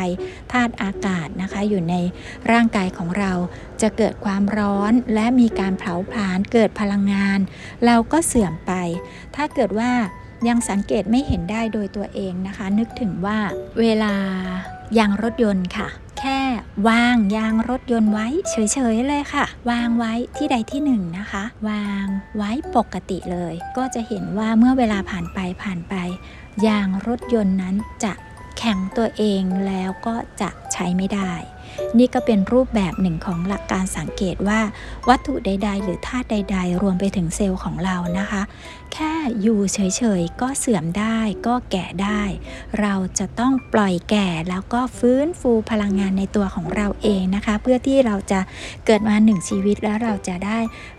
[0.53, 1.95] ธาตุอากาศนะคะ อยู่ใน
[2.51, 3.33] ร่างกายของเรา
[3.83, 7.39] จะเกิดความร้อนและมีการเผาผลาญเกิดพลังงาน
[7.87, 8.73] เราก็เสื่อมไป
[9.37, 9.93] ถ้าเกิดว่า
[10.49, 13.39] ยังสังเกตไม่เห็นได้โดยตัวเองนะคะ นึกถึงว่า
[13.81, 14.15] เวลา
[14.99, 15.89] ยางรถยนต์ค่ะ
[16.19, 16.41] แค่
[16.89, 25.95] วางยางรถยนต์ไว้เฉยๆเลยค่ะ วางไว้ที่ใดที่หนึ่งนะคะ วางไว้ปกติเลย ก็จะเห็นว่าเมื่อเวลาผ่านไปผ่านไป
[26.67, 28.13] ยางรถยนต์นั้นจะ
[28.59, 31.33] แข็งตัวเองแล้วก็จะใช้ไม่ได้
[31.99, 34.61] นี่ก็เป็นรูปแบบหนึ่งของหลักการสังเกตว่า
[35.09, 38.43] วัตถุใด ๆ หรือธาตุใด ๆ รวมไปถึงเซลล์ของเรานะคะ
[38.93, 39.79] แค่อยู่เฉ
[40.21, 42.23] ย ๆ ก็เสื่อมได้ก็แก่ได้
[42.81, 48.41] เราจะต้องปล่อยแก่แล้วก็ฟื้นฟูพลังงานในตัวของเราเองนะคะ เพื่อที่เราจะ
[48.87, 50.59] เกิดมาหนึ่งชีวิตแล้วเราจะได้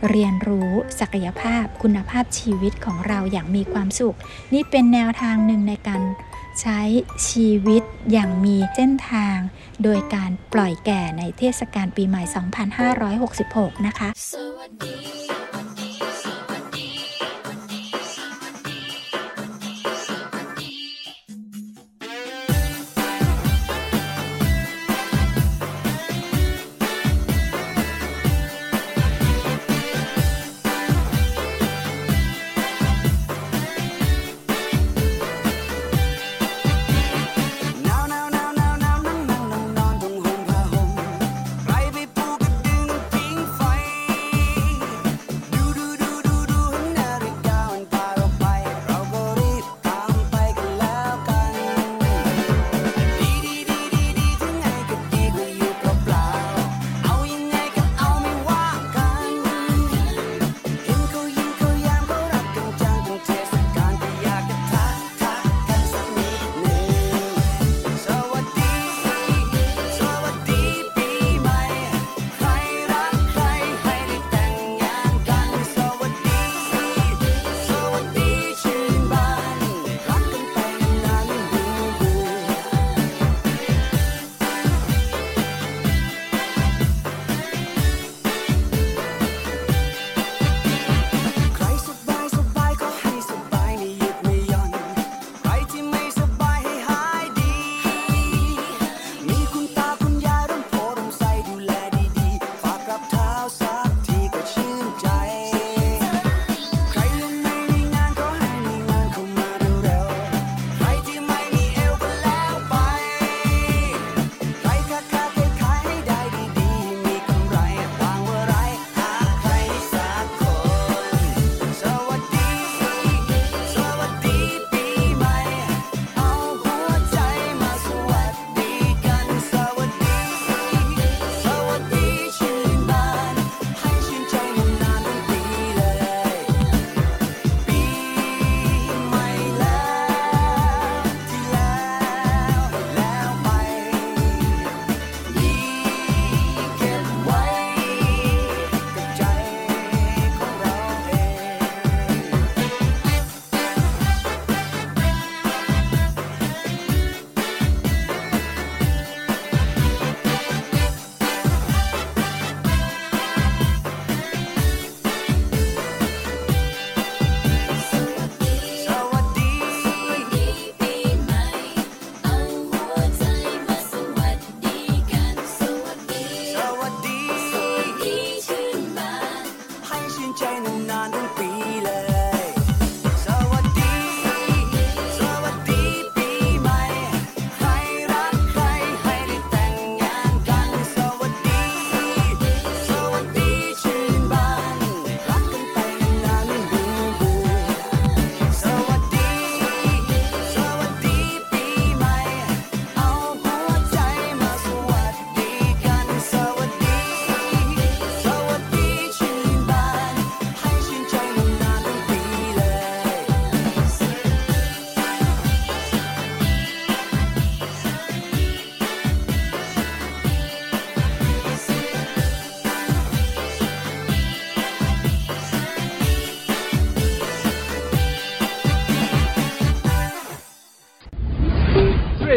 [0.10, 4.16] เรียนรู้ศักยภาพคุณภาพชีวิตของเราอย่างมีความสุข
[4.54, 6.02] นี่เป็นแนวทางหนึ่งในการ
[6.62, 6.82] ใช้
[7.30, 9.38] ชีวิตอย่างมีเส้นทาง
[9.84, 12.24] โดยการปล่อยแก่ในเทศกาลปีใหม่
[13.80, 15.23] 2566 นะคะ สวัสดี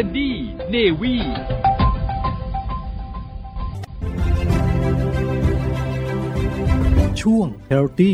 [0.05, 0.35] นดี้
[0.69, 1.15] Navy
[7.21, 8.13] ช่วง Healthy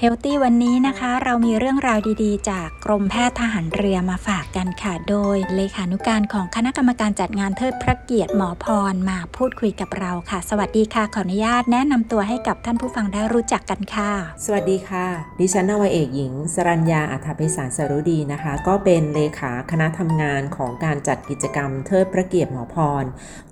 [0.00, 14.12] Healthy วันนี้นะคะ เรามีเรื่องราวดีๆ จากกรมแพทย์ทหารเรือมาฝากกันค่ะ โดยเลขานุการของคณะกรรมการจัดงานเทิดพระเกียรติหมอพรมาพูดคุยกับเราค่ะ สวัสดีค่ะขออนุญาตแนะนำตัวให้กับท่านผู้ฟังได้รู้จักกันค่ะ
[14.44, 15.06] สวัสดีค่ะ
[15.40, 23.04] ดิฉันนาวเอกหญิง สรัญญาอัฐภิสารสรุดีนะคะ ก็เป็นเลขาคณะทำงานของการจัดกิจกรรมเทิดพระเกียรติหมอพร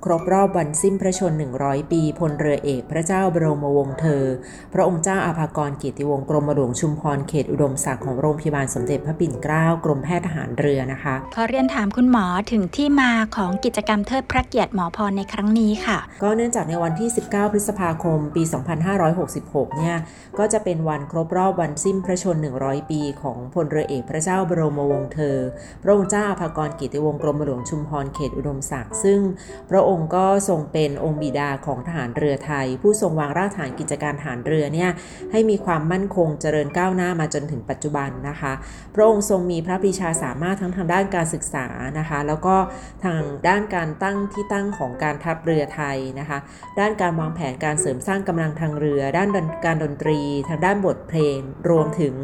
[0.04, 4.24] ครบรอบวันสิ้นพระชน 100 ปีพลเรือเอก พระเจ้าบรมวงศ์เธอ
[4.72, 18.42] พระองค์เจ้าอาภากรกียรติวงศ์รมหลวงชุมพรเขตอุดมศักดิ์ของโรงพยาบาลสมเด็จพระปิ่นเกล้ากรมแพทย์ทหารเรือนะคะขอเรียนถามคุณหมอถึงที่มาของกิจกรรมเทิดพระเกียรติหมอพรในครั้งนี้ค่ะ ก็เนื่องจากในวันที่ 19 พฤษภาคม ปี
[19.10, 19.96] 2566 เนี่ย
[20.38, 25.36] ก็จะเป็นวันครบรอบวันสิ้นพระชน 100 ปี ของพลเรือเอกพระเจ้าบรมวงศ์เธอ
[25.82, 29.20] พระองค์เจ้าอาภากรกิติวงศ์กรมหลวงชุมพรเขตอุดมศักดิ์ซึ่ง
[29.70, 34.90] พระองค์ก็ทรงเป็นองค์บิดาของทหารเรือไทย ผู้ทรงวางรากฐานกิจการทหารเรือเนี่ย
[35.32, 38.52] ให้มีความมั่นคงงเจริญก้าวหน้ามาจนถึงปัจจุบันนะคะ
[38.94, 41.66] พระองค์ทรงมีพระปรีชาสามารถทั้งทางด้านการศึกษา
[41.98, 42.56] นะคะ แล้วก็
[43.04, 46.38] ทางด้านการตั้งที่ตั้งของการทัพเรือไทยนะคะ
[46.80, 49.28] ด้านการวางแผนการเสริมสร้างกำลังทางเรือ ด้าน
[49.66, 51.38] การดนตรี ทางด้านบทเพลง
[51.70, 52.14] รวมถึง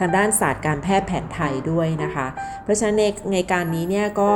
[0.00, 2.26] ทางด้านศาสตร์การแพทย์แผนไทยด้วยนะคะ
[2.64, 2.96] เพราะฉะนั้น
[3.32, 4.30] ในการนี้เนี่ยก็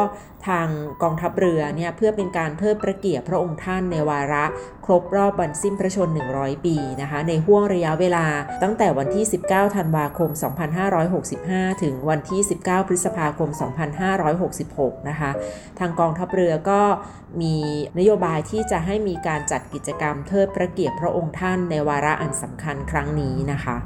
[0.48, 0.66] ทาง
[1.02, 4.44] กองทัพเรือเนี่ยเพื่อเป็นการเทิดพระเกียรติพระองค์ท่านในวาระ
[4.84, 8.26] ครบรอบวันสิ้นพระชน 100 ปีนะคะ ในห่วงระยะเวลา
[8.62, 10.30] ตั้งแต่วันที่ 19 ธันวาคม
[11.06, 13.50] 2565 ถึงวันที่ 19 พฤษภาคม
[14.28, 15.30] 2566 นะคะ
[15.78, 16.80] ทางกองทัพเรือก็
[17.40, 17.56] มี
[17.98, 23.76] นโยบายที่จะให้มีการจัดกิจกรรมเทิดพระเกียรติพระองค์ท่านในวาระอันสำคัญครั้งนี้นะคะ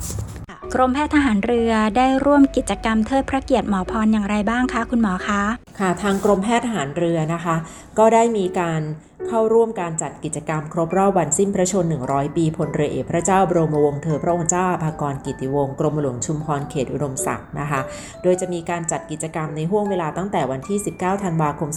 [0.74, 5.42] กรมแพทย์ทหารเรือได้ร่วมกิจกรรมเทิดพระเกียรติหมอพรอย่างไรบ้างคะคุณหมอคะ
[5.78, 7.56] ค่ะ ทางกรมแพทย์ทหารเรือนะคะ
[7.98, 8.80] ก็ได้มีการ
[9.28, 17.80] เข้าร่วมการจัดกิจกรรมครบรอบวันสิ้นพระชน 100 ปีพลเรือเอกพระเจ้าบรมวงศ์เธอพระองค์เจ้าอาภากรกิติวงศ์กรมหลวงชุมพรเขตอุดมศักดิ์นะคะ
[18.22, 21.70] โดยจะมีการจัดกิจกรรมในห่วงเวลาตั้งแต่วันที่ 19 ธันวาคม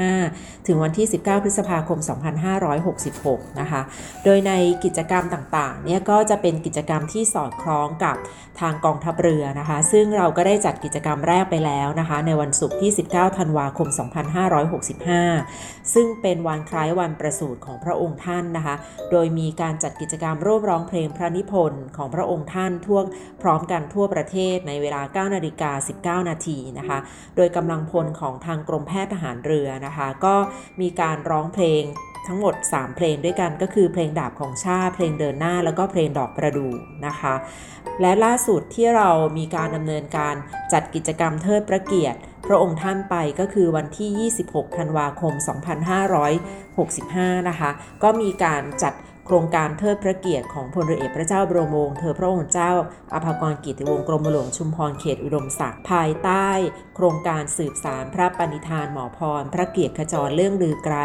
[0.00, 1.98] 2565 ถึงวันที่ 19 พฤษภาคม
[2.80, 3.80] 2566 นะคะ
[4.24, 4.52] โดยใน
[4.84, 8.16] กิจกรรมต่างๆ เนี่ยก็จะเป็นกิจกรรมที่สอดคล้องกับ
[8.60, 13.88] ทางกองทัพเรือนะคะ ซึ่งเราก็ได้จัดกิจกรรมแรกไปแล้วนะคะ ในวันศุกร์ที่ 19 ธันวาคม
[15.10, 18.74] 2565 ซึ่งเป็นวันคล้ายวันประสูติของพระองค์ท่านนะคะ
[19.10, 23.00] โดยมีการจัดกิจกรรมร่วมร้องเพลงพระนิพนธ์ของพระองค์ท่านทั่ว
[23.42, 26.98] พร้อมกันทั่วประเทศในเวลา 9 นาฬิกา 19 นาทีนะคะ
[27.36, 30.36] โดยกำลังพลของทางกรมแพทย์ทหารเรือนะคะ ก็
[30.80, 31.84] มีการร้องเพลง
[32.26, 36.72] ทั้งหมด 3 เพลงด้วยกันก็คือเพลงดาบของชาเพลงเดินหน้า แล้วก็เพลงดอกประดู่
[37.06, 37.34] นะคะ
[38.00, 40.34] และล่าสุดที่เรามีการดำเนินการ
[40.72, 45.32] จัดกิจกรรมเทิดพระเกียรติ พระองค์ท่านไปก็คือวันที่ 26 ธันวาคม
[46.60, 47.70] 2565 นะคะ
[48.02, 48.94] ก็มีการจัด
[49.32, 52.72] โครงการเทิดพระเกียรติของพลเรือเอกพระเจ้าบรมวงศ์เธอพระองค์เจ้า
[53.14, 56.48] อภากรกิติวงศ์กรมหลวงชุมพรเขตอุดมศักดิ์ภายใต้
[56.96, 60.96] โครงการสืบสารพระปณิธานหมอพร พระเกียรติขจรเรื่องลือไกล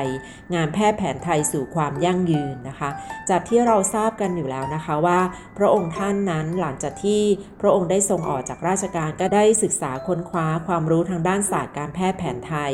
[0.54, 2.90] งานแพทย์แผนไทยสู่ความยั่งยืนนะคะ
[3.30, 5.20] จากที่เราทราบกันอยู่แล้วนะคะว่า
[5.58, 7.22] พระองค์ท่านนั้นหลังจากที่
[7.62, 12.74] พระองค์ได้ทรงออกจากราชการก็ได้ศึกษาค้นคว้าความรู้ทางด้านศาสตร์การแพทย์แผนไทย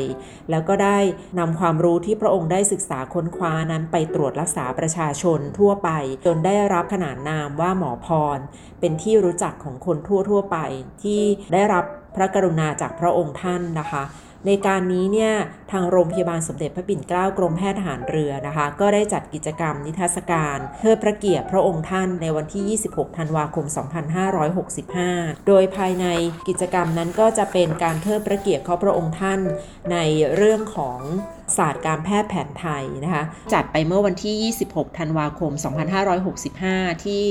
[0.50, 0.98] แล้วก็ได้
[1.38, 5.90] นำความรู้ที่พระองค์ได้ศึกษาค้นคว้านั้นไปตรวจรักษาประชาชนทั่วไป
[6.24, 8.38] จนได้รับขนานนามว่าหมอพร
[8.80, 10.58] เป็นที่รู้จักของคนทั่วทั่วไป
[11.02, 11.84] ที่ได้รับ
[12.16, 14.04] พระกรุณาจากพระองค์ท่านนะคะ
[14.46, 15.32] ในการนี้เนี่ย
[15.72, 23.66] ทางโรงพยาบาลสมเด็จพระปิ่นเกล้ากรมแพทย์ทหารเรือนะคะ ก็ได้จัดกิจกรรมนิทรรศการเทิดพระเกียรติพระองค์ท่านในวันที่ 26 ธันวาคม
[24.36, 26.06] 2565 โดยภายใน
[26.48, 29.40] กิจกรรมนั้นก็จะเป็นการเทิดพระเกียรติเขาพระองค์ท่าน
[29.92, 29.98] ใน
[30.36, 30.98] เรื่องของ
[31.58, 35.52] ศาสตร์การแพทย์แผนไทยนะคะจัดไปเมื่อวันที่ 26 ธันวาคม
[36.28, 37.22] 2565 ที่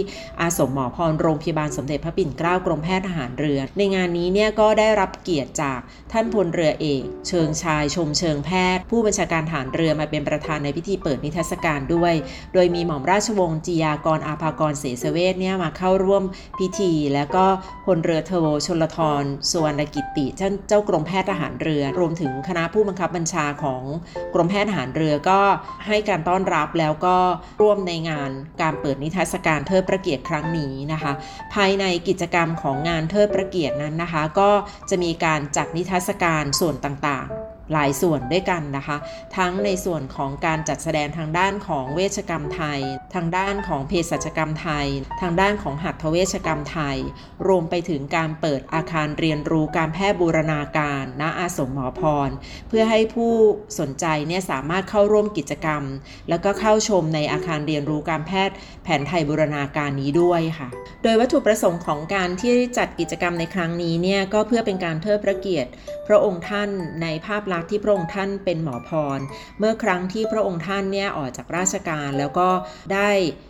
[0.41, 5.79] อาสมหมอพรโรงพยาบาลสมเด็จพระปิ่นเกล้ากรมแพทย์ทหารเรือ ในงานนี้เนี่ยก็ได้รับเกียรติจาก
[6.11, 12.13] ท่านพลเรือเอก เชิงชายชมเชิงแพทย์ ผู้บัญชาการทหารเรือมาเป็นประธานในพิธีเปิดนิทรรศการด้วย
[12.53, 16.23] โดยมีหม่อมราชวงศ์จียากรอาภากรเสสเวทเนี่ยมาเข้าร่วม
[16.59, 17.45] พิธี แล้วก็
[17.85, 20.25] พลเรือเทโวชลทรสุวรรณกิติ
[20.67, 23.83] เจ้ากรมแพทย์ทหารเรือ รวมถึงคณะผู้บังคับบัญชาของ
[24.33, 25.39] กรมแพทย์ทหารเรือก็
[25.87, 27.17] ให้การต้อนรับแล้วก็
[27.61, 28.31] ร่วมในงาน
[28.61, 31.11] การเปิดนิทรรศการเทิดพระเกียรติครั้งนี้นะคะ
[31.53, 34.49] ภายในกิจกรรมของงานเทิดพระเกียรตินั้นนะคะ ก็
[34.89, 38.97] จะมีการจัดนิทรรศการส่วนต่างๆ หลายส่วนด้วยกันนะคะ
[39.37, 42.79] ทั้งในส่วนของการจัดแสดงทางด้านของเวชกรรมไทย
[43.15, 44.87] ทางด้านของเภสัชกรรมไทย
[45.21, 46.97] ทางด้านของหัตถเวชกรรมไทย
[47.47, 52.29] รวมไปถึงการเปิดอาคารเรียนรู้การแพทย์บูรณาการณอาสมหมอพร
[52.67, 53.33] เพื่อให้ผู้
[53.79, 55.83] สนใจเนี่ยสามารถเข้าร่วมกิจกรรม
[56.29, 60.67] แล้วก็เข้าชมในอาคารเรียนรู้การแพทย์แผนไทยบูรณาการนี้ด้วยค่ะ
[61.03, 65.69] โดยวัตถุประสงค์ของการที่จัดกิจกรรมในครั้งนี้เนี่ยก็เพื่อเป็นการเทิดพระเกียรติ
[66.07, 66.69] พระองค์ท่าน
[67.01, 69.19] ในภาพลักษณ์ที่พระองค์ท่านเป็นหมอพร
[69.59, 72.49] เมื่อครั้งที่พระองค์ท่านเนี่ยออกจากราชการแล้วก็
[72.93, 73.09] ได้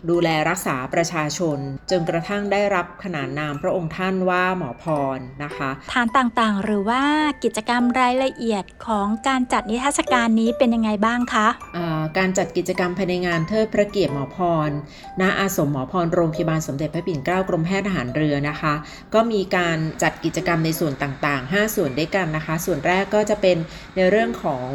[0.09, 1.57] ดูแลรักษาประชาชน
[1.91, 4.85] จนกระทั่งได้รับขนานนามพระองค์ท่านว่าหมอพ
[5.17, 7.03] รนะคะ ฐานต่างๆ หรือว่า
[7.43, 11.47] กิจกรรมรายละเอียดของการจัดนิทรรศการนี้เป็นยังไงบ้างคะ
[11.77, 14.37] อ่าการจัดกิจกรรมภายในงานเทิดพระเกียรติหมอพ
[14.67, 14.69] ร
[15.21, 18.73] ณอาสมหมอพรโรงพยาบาลสมเด็จพระปิ่นเกล้ากรมแพทย์ทหารเรือนะคะ
[19.13, 23.57] ก็มีการจัดกิจกรรมในส่วนต่างๆ 5 ส่วนด้วยกันนะคะ ส่วนแรกก็จะเป็น
[23.95, 24.67] ในเรื่องของ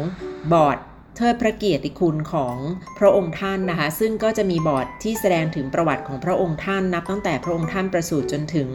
[0.53, 0.77] บอร์ด
[1.15, 2.55] เทิดพระเกียรติคุณของ
[2.99, 8.69] พระองค์ท่านนะคะ ซึ่งก็จะมีบอร์ดที่แสดงถึงประวัติของพระองค์ท่านนับ ตั้งแต่พระองค์ท่านประสูติจนถึง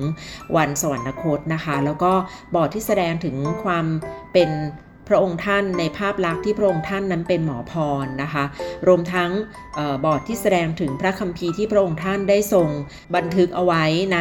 [0.57, 2.13] วันสวรรคตนะคะ แล้วก็
[2.55, 3.87] บอร์ดที่แสดงถึงความ
[4.33, 4.51] เป็น
[5.09, 7.73] พระองค์ท่านในภาพลักษณ์ที่พระองค์ท่านนั้นเป็นหมอพ
[8.05, 8.45] รนะคะ
[8.87, 9.31] รวมทั้ง
[9.79, 12.69] ออบอร์ดที่แสดงถึงพระคัมภีร์ที่พระองค์ท่านได้ทรง
[13.17, 13.85] บันทึกเอาไว้
[14.15, 14.21] ใน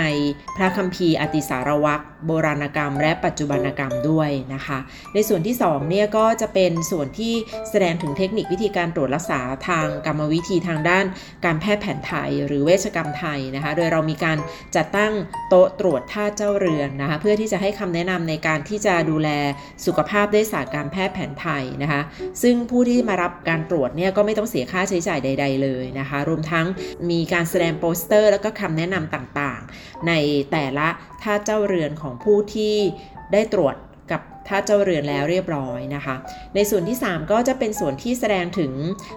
[0.57, 4.77] พระคัมภีร์อติสารวักโบราณกรรม และปัจจุบันกรรมด้วยนะคะ
[5.13, 7.33] ในส่วนที่2เนี่ยก็จะเป็นส่วนที่
[7.69, 11.05] แสดงถึงเทคนิควิธีการตรวจรักษาทางกรรมวิธีทางด้าน
[11.45, 14.37] การแพทย์แผนไทย หรือเวชกรรมไทยนะคะ โดยเรามีการ
[14.75, 15.13] จัดตั้ง
[15.49, 19.29] โต๊ะตรวจท่าเจ้าเรือนนะคะ เพื่อที่จะให้คำแนะนำในการที่จะดูแล
[19.85, 22.01] สุขภาพด้วยศาสตรการแพทย์แผนไทยนะคะ
[22.41, 26.65] ซึ่งผู้ที่มารับการตรวจเนี่ยก็ไม่ต้องเสียค่าใช้จ่ายใด ๆ เลยนะคะ รวมทั้ง
[27.09, 30.13] มีการแสดงโปสเตอร์ แล้วก็คำแนะนำต่างๆ ใน
[30.51, 30.87] แต่ละ
[31.23, 32.75] ท่าเจ้าเรือนของผู้ที่
[33.33, 33.75] ได้ตรวจ
[34.11, 36.15] กับท่าเจ้าเรือนแล้วเรียบร้อยนะคะ
[36.55, 38.71] ในส่วนที่ 3 ก็จะเป็นส่วนที่แสดงถึง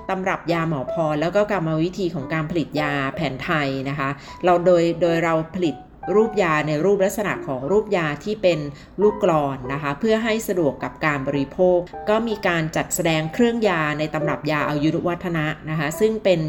[0.09, 4.09] ตำรับยาหมอพรแล้วก็กรรมวิธีของการผลิตยาแผนไทยนะคะ
[4.45, 5.75] เราโดยโดยเราผลิต
[6.14, 8.59] รูปยาในรูปลักษณะของรูปยาที่เป็น
[9.02, 11.78] ลูกกลอนนะคะ เพื่อให้สะดวกกับการบริโภค
[12.09, 16.40] ก็มีการจัดแสดงเครื่องยาในตำรับยาอายุวัฒนะนะคะ ซึ่งเป็น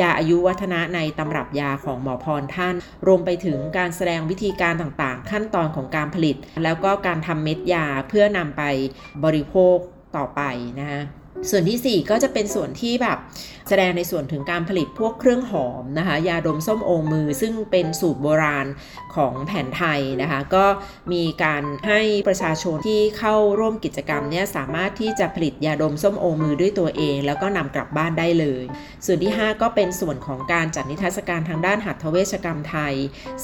[0.00, 2.74] ยาอายุวัฒนะในตำรับยาของหมอพรท่าน
[3.06, 8.62] รวมไปถึงการแสดงวิธีการต่างๆ ขั้นตอนของการผลิต แล้วก็การทำเม็ดยาเพื่อนำไป
[9.24, 9.76] บริโภค
[10.16, 10.40] ต่อไป
[10.80, 11.00] นะคะ
[11.50, 13.18] ส่วนทีสี่4 ก็จะเป็นส่วนที่แบบ
[13.68, 18.66] แสดงในส่วนถึงการผลิตพวกเครื่องหอมนะคะ ยาดมส้มโอมือ ซึ่งเป็นสูตรโบราณ
[19.16, 20.66] ของแผนไทยนะคะ ก็
[21.12, 28.64] มีการให้ประชาชนที่เข้าร่วมกิจกรรมเนี่ยสามารถที่จะผลิตยาดมส้มโอมือด้วยตัวเอง แล้วก็นำกลับบ้านได้เลย
[29.06, 32.94] ส่วนที่ 5 ก็เป็นส่วนของการจัดนิทรรศการทางด้านหัตถเวชกรรมไทย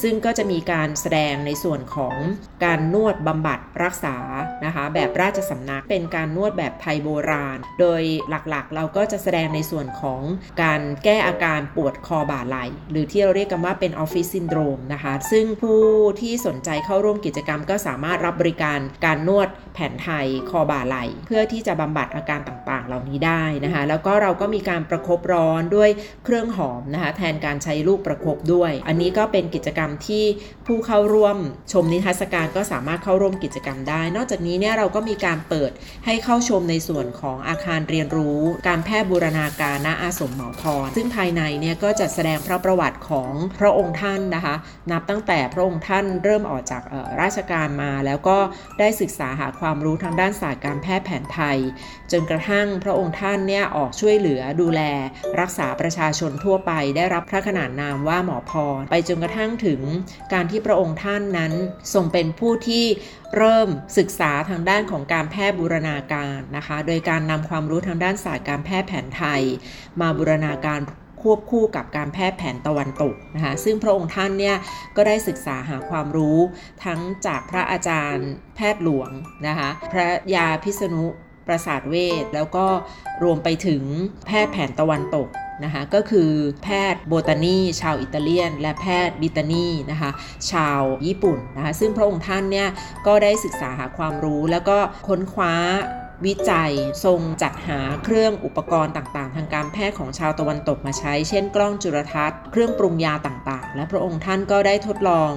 [0.03, 2.17] ซึ่งก็จะมีการแสดงในส่วนของ
[2.65, 4.17] การนวดบำบัดรักษา
[4.65, 10.14] นะคะแบบราชสำนักเป็นการนวดแบบไทยโบราณ โดยหลักๆ เราก็จะแสดงในส่วนของ
[10.63, 15.81] การแก้อาการปวดคอบ่าไหล่หรือที่เราเรียกกันว่าเป็นออฟฟิศซินโดรมนะคะ ซึ่งผู้
[16.21, 25.91] ที่สนใจเข้าร่วมกิจกรรมก็สามารถรับบริการการนวดแผนไทยคอบ่าไหล่เพื่อที่จะบำบัดอาการต่างๆ เหล่านี้ได้นะคะ แล้วก็เราก็มีการประคบร้อนด้วย
[26.25, 30.25] เครื่องหอมนะคะ แทนการใช้ลูกประคบด้วย อันนี้ก็เป็นกิจกรรมที่
[30.67, 31.37] ผู้เข้าร่วม
[31.73, 35.71] ชมนิทรรศการก็สามารถเข้าร่วมกิจกรรมได้ นอกจากนี้เนี่ยเราก็มีการเปิด
[36.07, 44.55] ให้เข้าชมในส่วนของอาคารเรียนรู้ การแพทย์บูรณาการณอาสมหมอพร ซึ่งภายในเนี่ยก็จะแสดงพระประวัติของพระองค์ท่านนะคะ
[44.91, 46.83] นับตั้งแต่พระองค์ท่านเริ่มออกจาก
[47.21, 48.39] ราชการมา แล้วก็
[48.79, 51.59] ได้ศึกษาหาความรู้ทางด้านศาสตร์การแพทย์แผนไทย
[52.13, 54.81] จนกระทั่งพระองค์ท่านเนี่ยออกช่วยเหลือดูแล
[55.41, 59.81] รักษาประชาชนทั่วไป ได้รับพระขนานนามว่าหมอพร ไปจนกระทั่งถึง
[60.33, 61.53] การที่พระองค์ท่านนั้น
[61.95, 62.85] ทรงเป็นผู้ที่
[63.37, 63.69] เริ่ม
[63.99, 69.43] ศึกษาทางด้านของการแพทย์บูรณาการนะคะ โดยการนำความรู้ทางด้านศาสตร์การแพทย์แผนไทย
[70.01, 70.81] มาบูรณาการ
[71.23, 74.57] ควบคู่กับการแพทย์แผนตะวันตกนะคะซึ่งพระองค์ท่านเนี่ย
[74.97, 76.39] ก็ได้ศึกษาหาความรู้
[76.85, 79.11] ทั้งจากพระอาจารย์แพทย์หลวง
[79.47, 81.05] นะคะพระยาพิษณุ
[81.47, 82.67] ประสาทเวชแล้วก็
[83.23, 83.83] รวมไปถึง
[84.27, 85.29] แพทย์แผนตะวันตก
[85.65, 86.31] นะคะก็คือ
[86.63, 90.11] แพทย์โบตานีชาวอิตาเลียน และแพทย์บิตานีนะคะ
[90.51, 92.69] ชาวญี่ปุ่นนะคะซึ่งพระองค์ท่านเนี่ย
[93.07, 94.77] ก็ได้ศึกษาหาความรู้แล้วก็
[95.09, 95.55] ค้นคว้า
[96.27, 96.73] วิจัย
[97.05, 105.31] ทรงจัดหาเครื่องอุปกรณ์ต่างๆ ทางการแพทย์ของชาวตะวันตกมาใช้ เช่น กล้องจุลทรรศน์ เครื่องปรุงยาต่างๆ และพระองค์ท่านก็ได้ทดลอง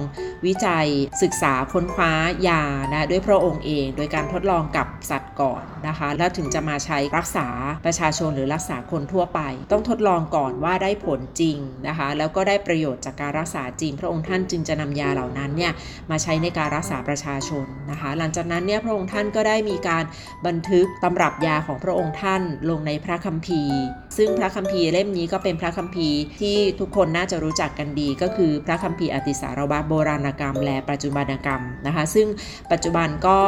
[0.46, 0.86] วิจัย
[1.22, 2.12] ศึกษาค้นคว้า
[2.48, 2.62] ยา
[2.92, 7.48] นะด้วยพระองค์เอง โดยการทดลองกับสัตว์ก่อนนะคะ แล้วถึงจะมาใช้รักษา
[7.84, 9.40] ประชาชนหรือรักษาคนทั่วไป
[9.72, 11.58] ต้องทดลองก่อนว่าได้ผลจริง
[11.88, 15.72] นะคะ แล้วก็ได้ประโยชน์จากการรักษาจริง พระองค์ท่านจึงจะนำยาเหล่านั้นเนี่ย
[16.10, 20.04] มาใช้ในการรักษาประชาชนนะคะ หลังจากนั้นเนี่ยพระองค์ท่านก็ได้มีการ
[20.46, 23.78] บันทึกตำรับยาของพระองค์ท่านลงในพระคัมภีร์
[24.16, 32.26] ซึ่งพระคัมภีร์เล่มนี้ก็เป็นพระคัมภีร์ที่ทุกคนน่าจะรู้จักกันดีก็คือพระคัมภีร์อติสารวะโบราณกรรม และปัจจุบันกรรมนะคะ ซึ่ง
[32.72, 33.38] ปัจจุบันก็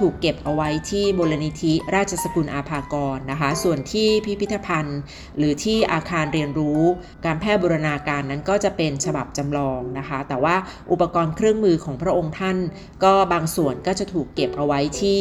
[0.00, 4.98] ถูกเก็บเอาไว้ที่มูลนิธิราชสกุลอาภากรนะคะ ส่วนที่พิพิธภัณฑ์
[5.38, 6.80] หรือที่อาคารเรียนรู้
[7.24, 10.56] การแพทย์บูรณาการนั้นก็จะเป็นฉบับจำลองนะคะ แต่ว่า
[10.92, 12.56] อุปกรณ์เครื่องมือของพระองค์ท่าน
[13.04, 15.20] ก็บางส่วนก็จะถูกเก็บเอาไว้ที่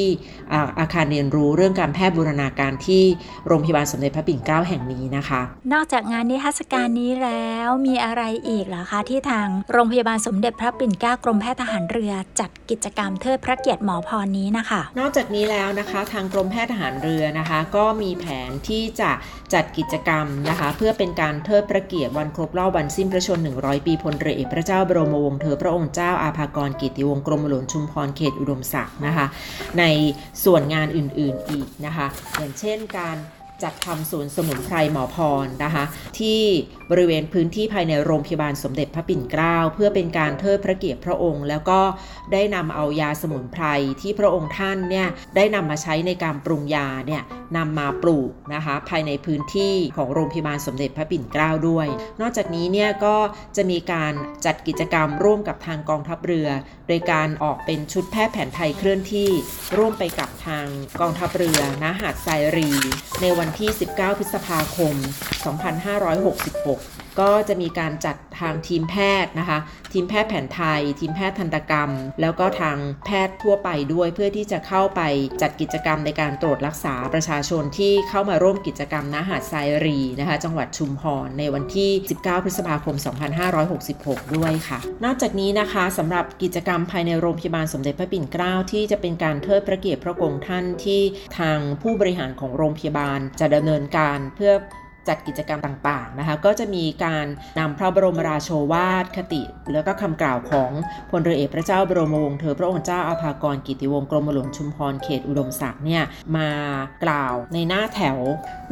[0.53, 3.03] อาอาคารเรียนรู้เรื่องการแพทย์บูรณาการที่
[3.47, 5.41] โรงพยาบาลสมเด็จพระปิ่นเกล้าแห่งนี้นะคะ
[5.73, 19.11] นอกจากงานนิทรรศการนี้แล้วมีอะไรอีกเหรอคะที่ทางโรงพยาบาลสมเด็จพระปิ่นเกล้ากรมแพทย์ทหารเรือจัดกิจกรรมเทิดพระเกียรติหมอพรนี้นะคะ นอกจากนี้แล้วนะคะทางกรมแพทย์ทหารเรือนะคะ ก็มีแผนที่จะ
[19.53, 29.25] จัดกิจกรรมนะคะ เพื่อเป็นการเทิดพระเกียรติวันครบรอบวันสิ้นพระชนม์100 ปีพลเรือเอกพระเจ้าบรมวงศ์เธอพระองค์เจ้าอาภากรกิติวงศ์กรมหลวงชุมพรเขตอุดมศักดิ์นะคะ
[29.79, 29.83] ใน
[30.43, 32.07] ส่วนงานอื่นๆอีกนะคะ
[32.37, 33.17] อย่างเช่นการ
[33.63, 35.83] จัดทำศูนย์สมุนไพรหมอพรนะคะ
[36.19, 36.41] ที่
[36.91, 41.79] บริเวณพื้นที่ภายในโรงพยาบาลสมเด็จพระปิ่นเกล้าเพื่อเป็นการเทิดพระเกียรติพระองค์ แล้วก็
[42.33, 43.65] ได้นำเอายาสมุนไพร
[44.01, 47.21] ที่พระองค์ท่านเนี่ยได้นำมาใช้ในการปรุงยาเนี่ย
[47.57, 51.87] นำมาปลูกนะคะภายในพื้นที่ของโรงพยาบาลสมเด็จพระปิ่นเกล้าด้วย
[52.21, 53.15] นอกจากนี้เนี่ยก็
[53.55, 54.13] จะมีการ
[54.45, 56.49] จัดกิจกรรมร่วมกับทางกองทัพเรือ
[56.87, 59.29] โดยการออกเป็นชุดแพทย์แผนไทยเคลื่อนที่
[59.77, 60.65] ร่วมไปกับทาง
[61.01, 62.69] กองทัพเรือณหาดทรายรี
[63.21, 64.95] ในวันที่ 19 พฤษภาคม
[66.77, 69.59] 2566 ก็จะมีการจัดทางทีมแพทย์นะคะ
[69.93, 71.91] ทีมแพทย์แผนไทย ทีมแพทย์ทันตกรรม
[72.21, 75.01] แล้วก็ทางแพทย์ทั่วไปด้วยเพื่อที่จะเข้าไป
[75.41, 82.95] จัดกิจกรรมในการตรวจรักษาประชาชนที่เข้ามาร่วมกิจกรรมณหาดทรายรีนะคะ จังหวัดชุมพรในวันที่ 19 พฤษภาคม
[83.65, 91.01] 2566 ด้วยค่ะ นอกจากนี้นะคะสำหรับกิจกรรมภายในโรงพยาบาลสมเด็จพระปิ่นเกล้าที่จะเป็นการเทิดพระเกียรติพระองค์ท่านที่
[91.39, 94.53] ทางผู้บริหารของโรงพยาบาลจะดำเนินการเพื่อ
[95.07, 97.25] จัดกิจกรรมต่างๆนะคะก็จะมีการ
[97.59, 99.41] นำพระบรมราโชวาทคติ
[99.73, 100.71] แล้วก็คำกล่าวของ
[101.09, 106.03] พลเรือเอกพระเจ้าบรมวงศ์เธอพระองค์เจ้าอาภากรกิติวงศ์กรมหลวงชุมพรเขตอุดมศักดิ์เนี่ย
[106.37, 106.49] มา
[107.03, 108.17] กล่าวในหน้าแถว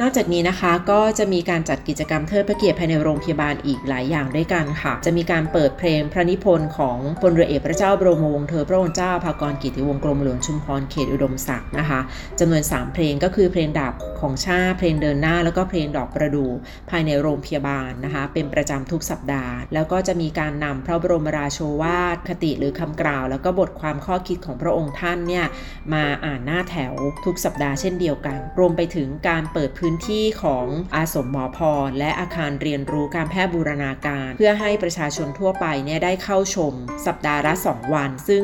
[0.00, 12.00] นอกจากนี้นะคะก็จะมีการจัดกิจกรรมเทิดพระเกียรติภายในโรงพยาบาลอีกหลายอย่างด้วยกันค่ะ จะมีการเปิดเพลงพระนิพนธ์ของพลเรือเอกพระเจ้าบรมวงศ์เธอพระองค์เจ้าอาภากรกิติวงศ์กรมหลวงชุมพรเขตอุดมศักดิ์นะคะ
[12.40, 16.50] จำนวน 3 เพลงก็คือเพลงดับของชาเพลงเดินหน้าแล้วก็เพลงดอกประดู่
[16.90, 25.46] ภายในโรงพยาบาลนะคะ เป็นประจำทุกสัปดาห์ แล้วก็จะมีการนำพระบรมราโชวาทคติหรือคำกล่าว แล้วก็บทความข้อคิดของพระองค์ท่านเนี่ย
[25.94, 36.72] มาอ่านหน้าแถวทุกสัปดาห์เช่นเดียวกัน รวมไปถึงการเปิดพื้นที่ของอาสมหมอพรและอาคารเรียนรู้การแพทย์บูรณาการ เพื่อให้ประชาชนทั่วไปเนี่ยได้เข้าชม
[37.06, 38.42] สัปดาห์ละ 2 วัน ซึ่ง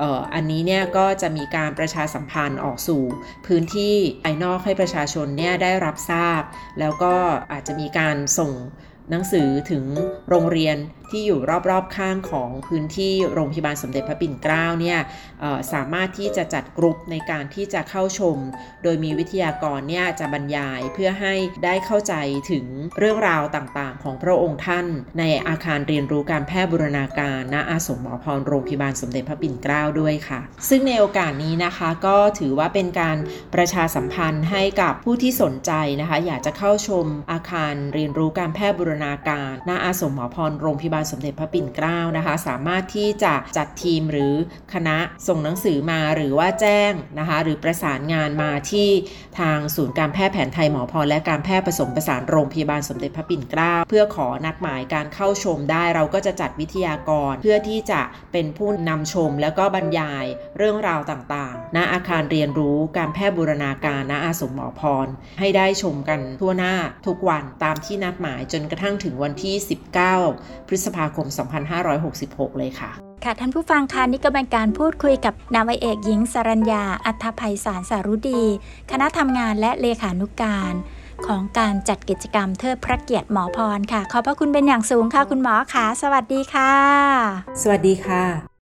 [0.00, 3.02] อออันนี้เนี่ยก็จะมีการประชาสัมพันธ์ออกสู่
[3.46, 6.42] พื้นที่ภายนอกให้ประชาชนเนี่ยได้รับทราบ
[6.80, 7.14] แล้วก็
[7.52, 8.50] อาจจะมีการส่ง
[9.10, 9.84] หนังสือถึง
[10.28, 10.76] โรงเรียน
[11.10, 11.40] ที่อยู่
[11.70, 14.98] รอบๆข้างของพื้นที่โรงพยาบาลสมเด็จพระปิ่นเกล้าเนี่ย
[15.72, 18.36] สามารถที่จะจัดกลุ่มในการที่จะเข้าชม
[18.82, 21.34] โดยมีวิทยากรเนี่ยจะบรรยายเพื่อให้
[21.64, 22.14] ได้เข้าใจ
[22.50, 22.64] ถึง
[22.98, 24.86] เรื่องราวต่างๆ ของพระองค์ท่าน
[25.18, 33.16] ในอาคารเรียนรู้การแพทย์บูรณาการณอาสมหมอพรโรงพยาบาลสมเด็จพระปิ่นเกล้าด้วยค่ะ ซึ่งในโอกาสนี้นะคะก็ถือว่าเป็นการ
[33.54, 44.34] ประชาสัมพันธ์ให้กับผู้ที่สนใจนะคะ อยากจะเข้าชมอาคารเรียนรู้การแพทย์บูรณาการณอาสมหมอพรโรงพยาบาลสมเด็จพระปิ่นเกล้านะคะ สามารถที่จะจัดทีมหรือ
[44.74, 44.96] คณะ
[45.28, 48.88] ส่งหนังสือมาหรือว่าแจ้งนะคะ หรือประสานงานมาที่
[49.38, 58.00] ทางศูนย์การแพทย์แผนไทยหมอพรและการแพทย์ผสมผสานโรงพยาบาลสมเด็จพระปิ่นเกล้าเพื่อขอนัดหมายการเข้าชมได้ เราก็จะจัดวิทยากรเพื่อที่จะ
[58.32, 60.24] เป็นผู้นำชมแล้วก็บรรยาย
[60.58, 65.06] เรื่องราวต่างๆณอาคารเรียนรู้การแพทย์บูรณาการณอาสมหมอพร
[65.40, 66.74] ให้ได้ชมกันทั่วหน้า
[67.06, 69.54] ทุกวันตามที่นัดหมายจนกระทั่งถึงวันที่
[70.10, 71.26] 19 พฤษภาคม
[71.92, 72.90] 2566 เลยค่ะ
[73.24, 78.42] ค่ะท่านผู้ฟังคะนี่ก็เป็นการพูดคุยกับนาวาเอกหญิงสรัญญา อัธภัยสารสารุดี
[78.90, 80.72] คณะทำงานและเลขานุการ
[81.26, 86.72] ของการจัดกิจกรรมเทิดพระเกียรติหมอพรค่ะ ขอบพระคุณเป็นอย่างสูงค่ะ คุณหมอค่ะสวัสดีค่ะ
[87.62, 88.53] สวัสดีค่ะ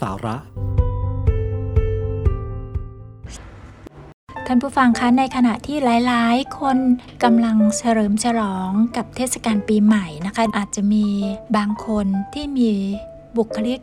[0.00, 0.36] สาระ
[4.46, 6.78] ท่านผู้ฟังคะในขณะที่หลายๆ คน
[7.24, 11.06] กำลังเฉลิมฉลองกับเทศกาลปีใหม่นะคะ อาจจะมี
[11.56, 12.70] บางคนที่มี
[13.36, 13.80] บุคลิก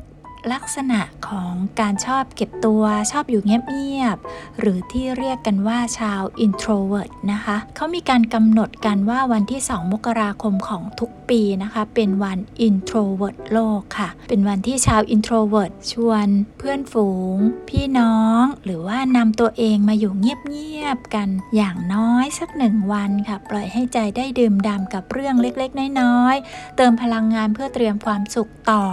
[0.51, 12.37] ลักษณะของการชอบเก็บตัวชอบอยู่เงียบๆหรือที่เรียกกันว่าชาว introvert นะคะเขามีการกำหนดกันว่าวันที่ 2 มกราคมของทุกปีนะคะ เป็นวัน
[12.67, 16.27] introvert โลกค่ะ เป็นวันที่ชาว introvert ชวน
[16.57, 17.37] เพื่อนฝูง
[17.69, 28.83] พี่น้อง หรือว่านำตัวเองมาอยู่เงียบๆกันอย่างน้อยสักหนึ่งวันค่ะ ปล่อยให้ใจได้ดื่มด่ำกับเรื่องเล็กๆ น้อยๆเติมพลังงานเพื่อเตรียมความสุขต่อ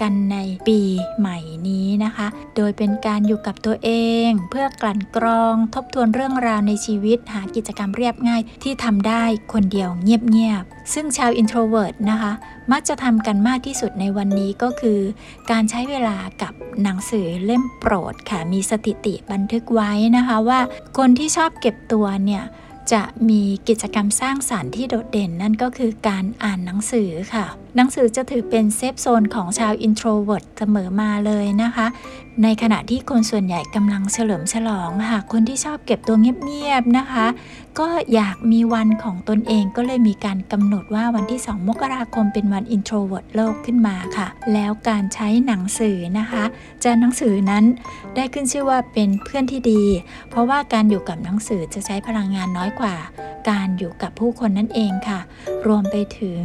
[0.00, 0.38] กันใน
[0.68, 0.80] ปี
[1.18, 1.38] ใหม่
[1.68, 2.26] นี้นะคะ
[2.56, 3.90] โดยเป็นการอยู่กับตัวเอ
[4.28, 12.32] ง เพื่อกลั่นกรองทบทวนเรื่องราวในชีวิต หากิจกรรมเรียบง่ายที่ทำได้คนเดียวเงียบๆ ซึ่งชาว introvert นะคะ
[12.72, 15.00] มักจะทำกันมากที่สุดในวันนี้ก็คือ
[15.50, 20.60] การใช้เวลากับหนังสือเล่มโปรดค่ะ มีสถิติบันทึกไว้นะคะว่า
[20.98, 22.44] คนที่ชอบเก็บตัวเนี่ย
[22.92, 31.86] จะมีกิจกรรมสร้างสรรค์ที่โดดเด่นนั่นก็คือการอ่านหนังสือค่ะ หนังสือจะถือเป็น safe zone ของชาว introvert เสมอมาเลยนะคะ
[32.44, 37.26] ในขณะที่คนส่วนใหญ่กำลังเฉลิมฉลองค่ะคนที่ชอบเก็บตัวเงียบๆนะคะ
[37.78, 46.44] ก็อยากมีวันของตนเองก็เลยมีการกำหนดว่าวันที่ 2 มกราคมเป็นวัน introvert โลกขึ้นมาค่ะ แล้วการใช้หนังสือนะคะ
[46.84, 47.64] จะหนังสือนั้น
[48.16, 49.82] ได้ขึ้นชื่อว่าเป็นเพื่อนที่ดี
[50.30, 52.96] เพราะว่าการอยู่กับหนังสือจะใช้พลังงานน้อยกว่า
[53.50, 55.20] การอยู่กับผู้คนนั่นเองค่ะ
[55.66, 56.42] รวมไปถึง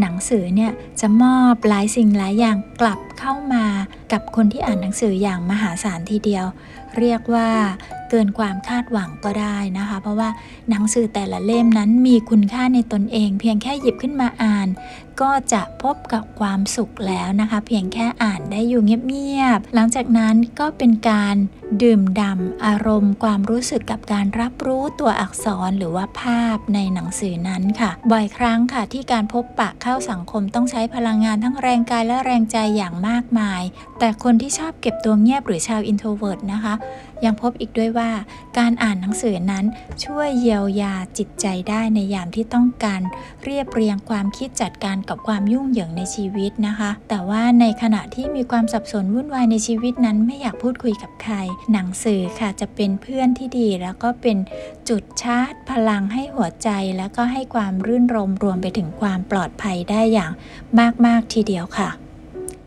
[0.00, 3.64] หนังสือเนี่ยจะมอบหลายสิ่งหลายอย่างกลับเข้ามา
[4.12, 6.46] กับคนที่อ่านหนังสืออย่างมหาศาลทีเดียว
[6.98, 7.50] เรียกว่า
[8.10, 10.28] เกินความคาดหวังก็ได้นะคะ เพราะว่า
[10.70, 14.68] หนังสือแต่ละเล่มนั้นมีคุณค่าในตนเอง เพียงแค่หยิบขึ้นมาอ่าน
[15.20, 21.36] ก็จะพบกับความสุขแล้วนะคะ เพียงแค่อ่านได้อยู่เงียบๆหลังจากนั้นก็เป็นการ
[21.82, 33.62] ดื่มด่ำอารมณ์ ความรู้สึกกับการรับรู้ตัวอักษรหรือว่าภาพในหนังสือนั้นค่ะ บ่อยครั้งค่ะที่การพบปะเข้าสังคมต้องใช้พลังงานทั้งแรงกายและแรงใจอย่างมากมาย
[33.98, 36.74] แต่คนที่ชอบเก็บตัวเงียบหรือชาว introvert นะคะ
[37.24, 38.10] ยังพบอีกด้วยว่า
[38.58, 39.64] การอ่านหนังสือนั้น
[40.04, 43.00] ช่วยเยียวยาจิตใจได้ในยามที่ต้องการ
[43.44, 51.34] เรียบเรียงความคิดจัดการกับความยุ่งเหยิงในชีวิตนะคะ แต่ว่าในขณะที่มีความสับสนวุ่นวายในชีวิตนั้นไม่อยากพูดคุยกับใคร
[51.72, 54.36] หนังสือค่ะจะเป็นเพื่อนที่ดี แล้วก็เป็น
[54.88, 56.68] จุดชาร์จพลังให้หัวใจ
[56.98, 60.32] แล้วก็ให้ความรื่นรมย์รวมไปถึงความปลอดภัยได้อย่าง
[61.06, 61.90] มาก ๆ ทีเดียวค่ะ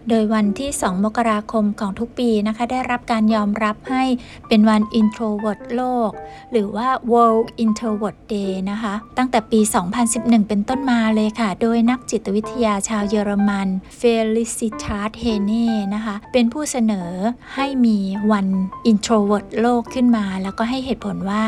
[0.09, 4.03] โดยวันที่ 2 มกราคมของทุกปีนะคะ ได้รับการยอมรับให้
[4.47, 6.11] เป็นวัน Introvert โลก
[6.51, 9.59] หรือว่า World Introvert Day นะคะ ตั้งแต่ปี
[10.03, 13.67] 2011 เป็นต้นมาเลยค่ะ โดยนักจิตวิทยาชาวเยอรมัน
[13.99, 17.09] Felicitas h e n e นะคะ เป็นผู้เสนอ
[17.55, 17.97] ให้มี
[18.31, 18.47] วัน
[18.91, 21.43] Introvert โลกขึ้นมา แล้วก็ให้เหตุผลว่า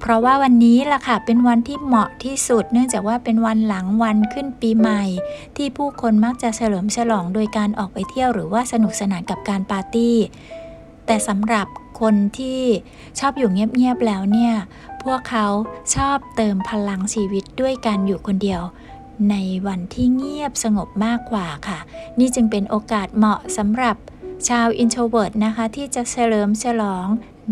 [0.00, 5.02] เพราะว่าวันนี้ล่ะค่ะ เป็นวันที่เหมาะที่สุด เนื่องจากว่าเป็นวันหลังวันขึ้นปีใหม่
[5.56, 10.16] ที่ผู้คนมักจะเฉลิมฉลองโดยการออกไปเที่ยวหรือว่าสนุกสนานกับการปาร์ตี้
[11.06, 11.66] แต่สำหรับ
[12.00, 12.62] คนที่
[13.18, 14.54] ชอบอยู่เงียบๆแล้วเนี่ย
[15.02, 15.46] พวกเขา
[15.94, 18.62] ชอบเติมพลังชีวิตด้วยการอยู่คนเดียว
[19.30, 19.36] ใน
[19.66, 21.78] วันที่เงียบสงบมากกว่าค่ะ
[22.18, 23.96] นี่จึงเป็นโอกาสเหมาะสำหรับ
[24.48, 27.06] ชาว introvert นะคะ ที่จะเฉลิมฉลอง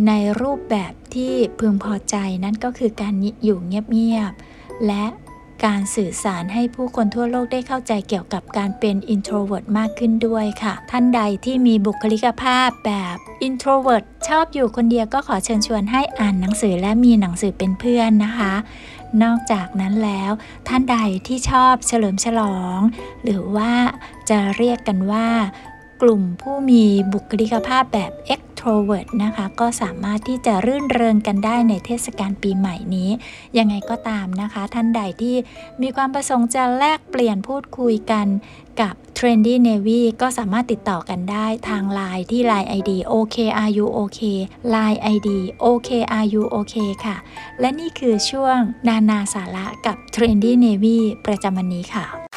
[0.07, 5.05] ในรูปแบบที่พึงพอใจนั่นก็คือการอยู่เงียบๆและ
[5.65, 18.55] การสื่อสารให้ผู้คนทั่วโลกได้เข้าใจเกี่ยวกับการเป็น introvert มากขึ้นด้วยค่ะ ท่านใดที่มีบุคลิกภาพแบบ introvert ชอบอยู่คนเดียวก็ขอเชิญชวนให้อ่านหนังสือและมีหนังสือเป็นเพื่อนนะคะ
[19.23, 20.31] นอกจากนั้นแล้ว
[20.69, 20.97] ท่านใด
[21.27, 22.79] ที่ชอบเฉลิมฉลอง
[23.25, 23.73] หรือว่า
[24.31, 25.29] จะเรียกกันว่า
[26.03, 28.13] กลุ่มผู้มีบุคลิกภาพแบบ
[28.69, 33.11] extrovert นะคะ ก็สามารถที่จะรื่นเริงกันได้ในเทศกาลปีใหม่นี้
[33.59, 35.37] ยังไงก็ตามนะคะ ท่านใดที่
[35.83, 38.27] มีความประสงค์จะแลกเปลี่ยนพูดคุยกัน
[38.81, 44.21] กับ Trendy Navy ก็สามารถติดต่อกันได้ทาง Line ที่ Line ID OKRUOK
[44.75, 45.29] Line ID
[45.65, 47.17] OKRUOK ค่ะ
[47.61, 48.59] และนี่คือช่วง
[48.89, 52.28] นานาสาระกับ Trendy Navy ประจำวันนี้ค่ะ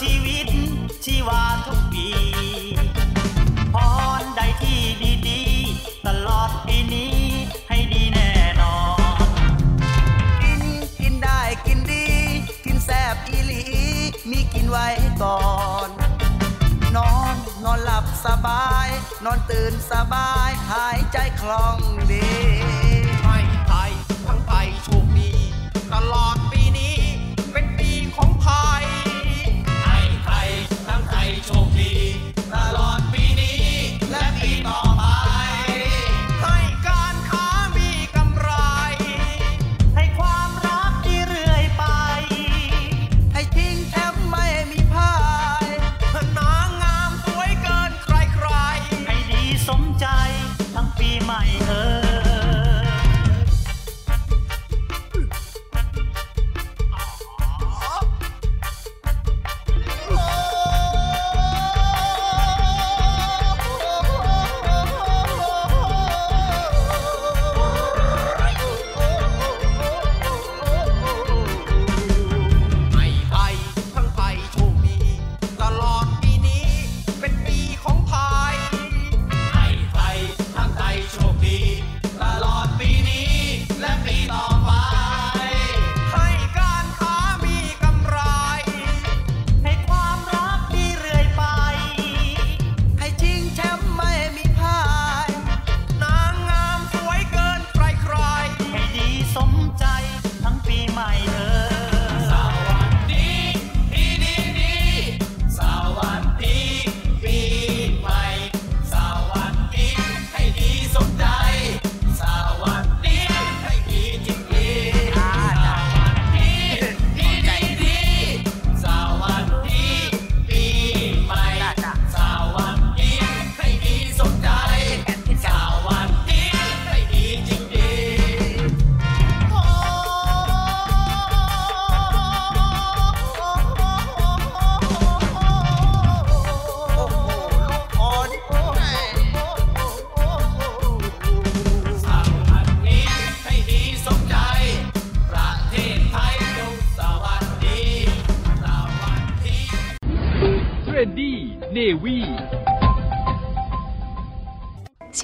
[0.00, 0.46] ชีวิต
[1.04, 2.08] ชีวาทุกปี
[3.74, 3.76] พ
[4.20, 4.82] รใดที่
[5.28, 7.16] ดีๆ ตลอดปีนี้
[7.68, 8.30] ให้ดีแน่
[8.60, 8.78] นอ
[9.24, 9.28] น
[10.42, 10.62] กิน
[11.00, 12.06] กินได้กินดี
[12.64, 13.64] กินแซบอีหลี
[14.30, 14.86] มีกินไว้
[15.22, 15.40] ก่อ
[15.86, 15.88] น
[16.96, 17.34] นอน
[17.64, 18.88] นอนหลับสบาย
[19.24, 21.78] นอนตื่นสบาย หายใจคล่อง
[22.10, 22.15] ดี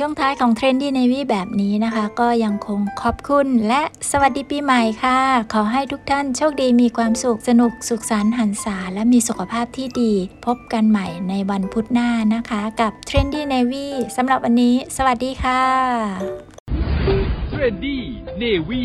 [0.05, 5.19] ช่วงท้ายของ Trendy Navy แบบนี้นะคะ ก็ยังคงขอบคุณ และสวัสดีปีใหม่ค่ะ
[5.53, 10.13] ขอให้ทุกท่านโชคดีมีความสุขสนุกสุขสันต์หรรษาและมีสุขภาพที่ดี
[10.47, 15.63] พบกันใหม่ในวันพุธหน้านะคะ กับ Trendy Navy สำหรับวันนี้ สวัสดีค่ะ
[17.49, 18.83] Trendy Navy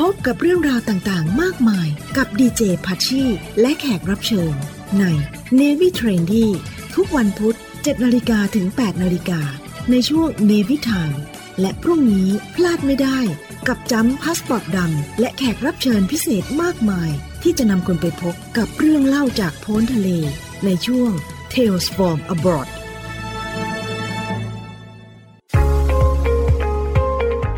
[0.00, 3.24] พบกับเรื่องราวต่างๆ มากมายกับดีเจพัชชี
[3.60, 4.54] และแขกรับเชิญ
[4.98, 5.04] ใน
[5.60, 6.46] Navy Trendy
[6.94, 9.40] ทุกวันพุธ7นาฬิกาถึง8นาฬิกา
[9.90, 11.18] ในช่วง Navy Time
[11.60, 13.18] และพรุ่งนี้พลาดไม่ได้
[13.68, 17.10] กับจัมพาสปอร์ตดำและแขกรับเชิญพิเศษมากมาย
[17.42, 20.08] ที่จะนำคุณไปพบกับเรื่องเล่าจากโพ้นทะเล
[20.64, 21.10] ในช่วง
[21.54, 22.68] Tales from Abroad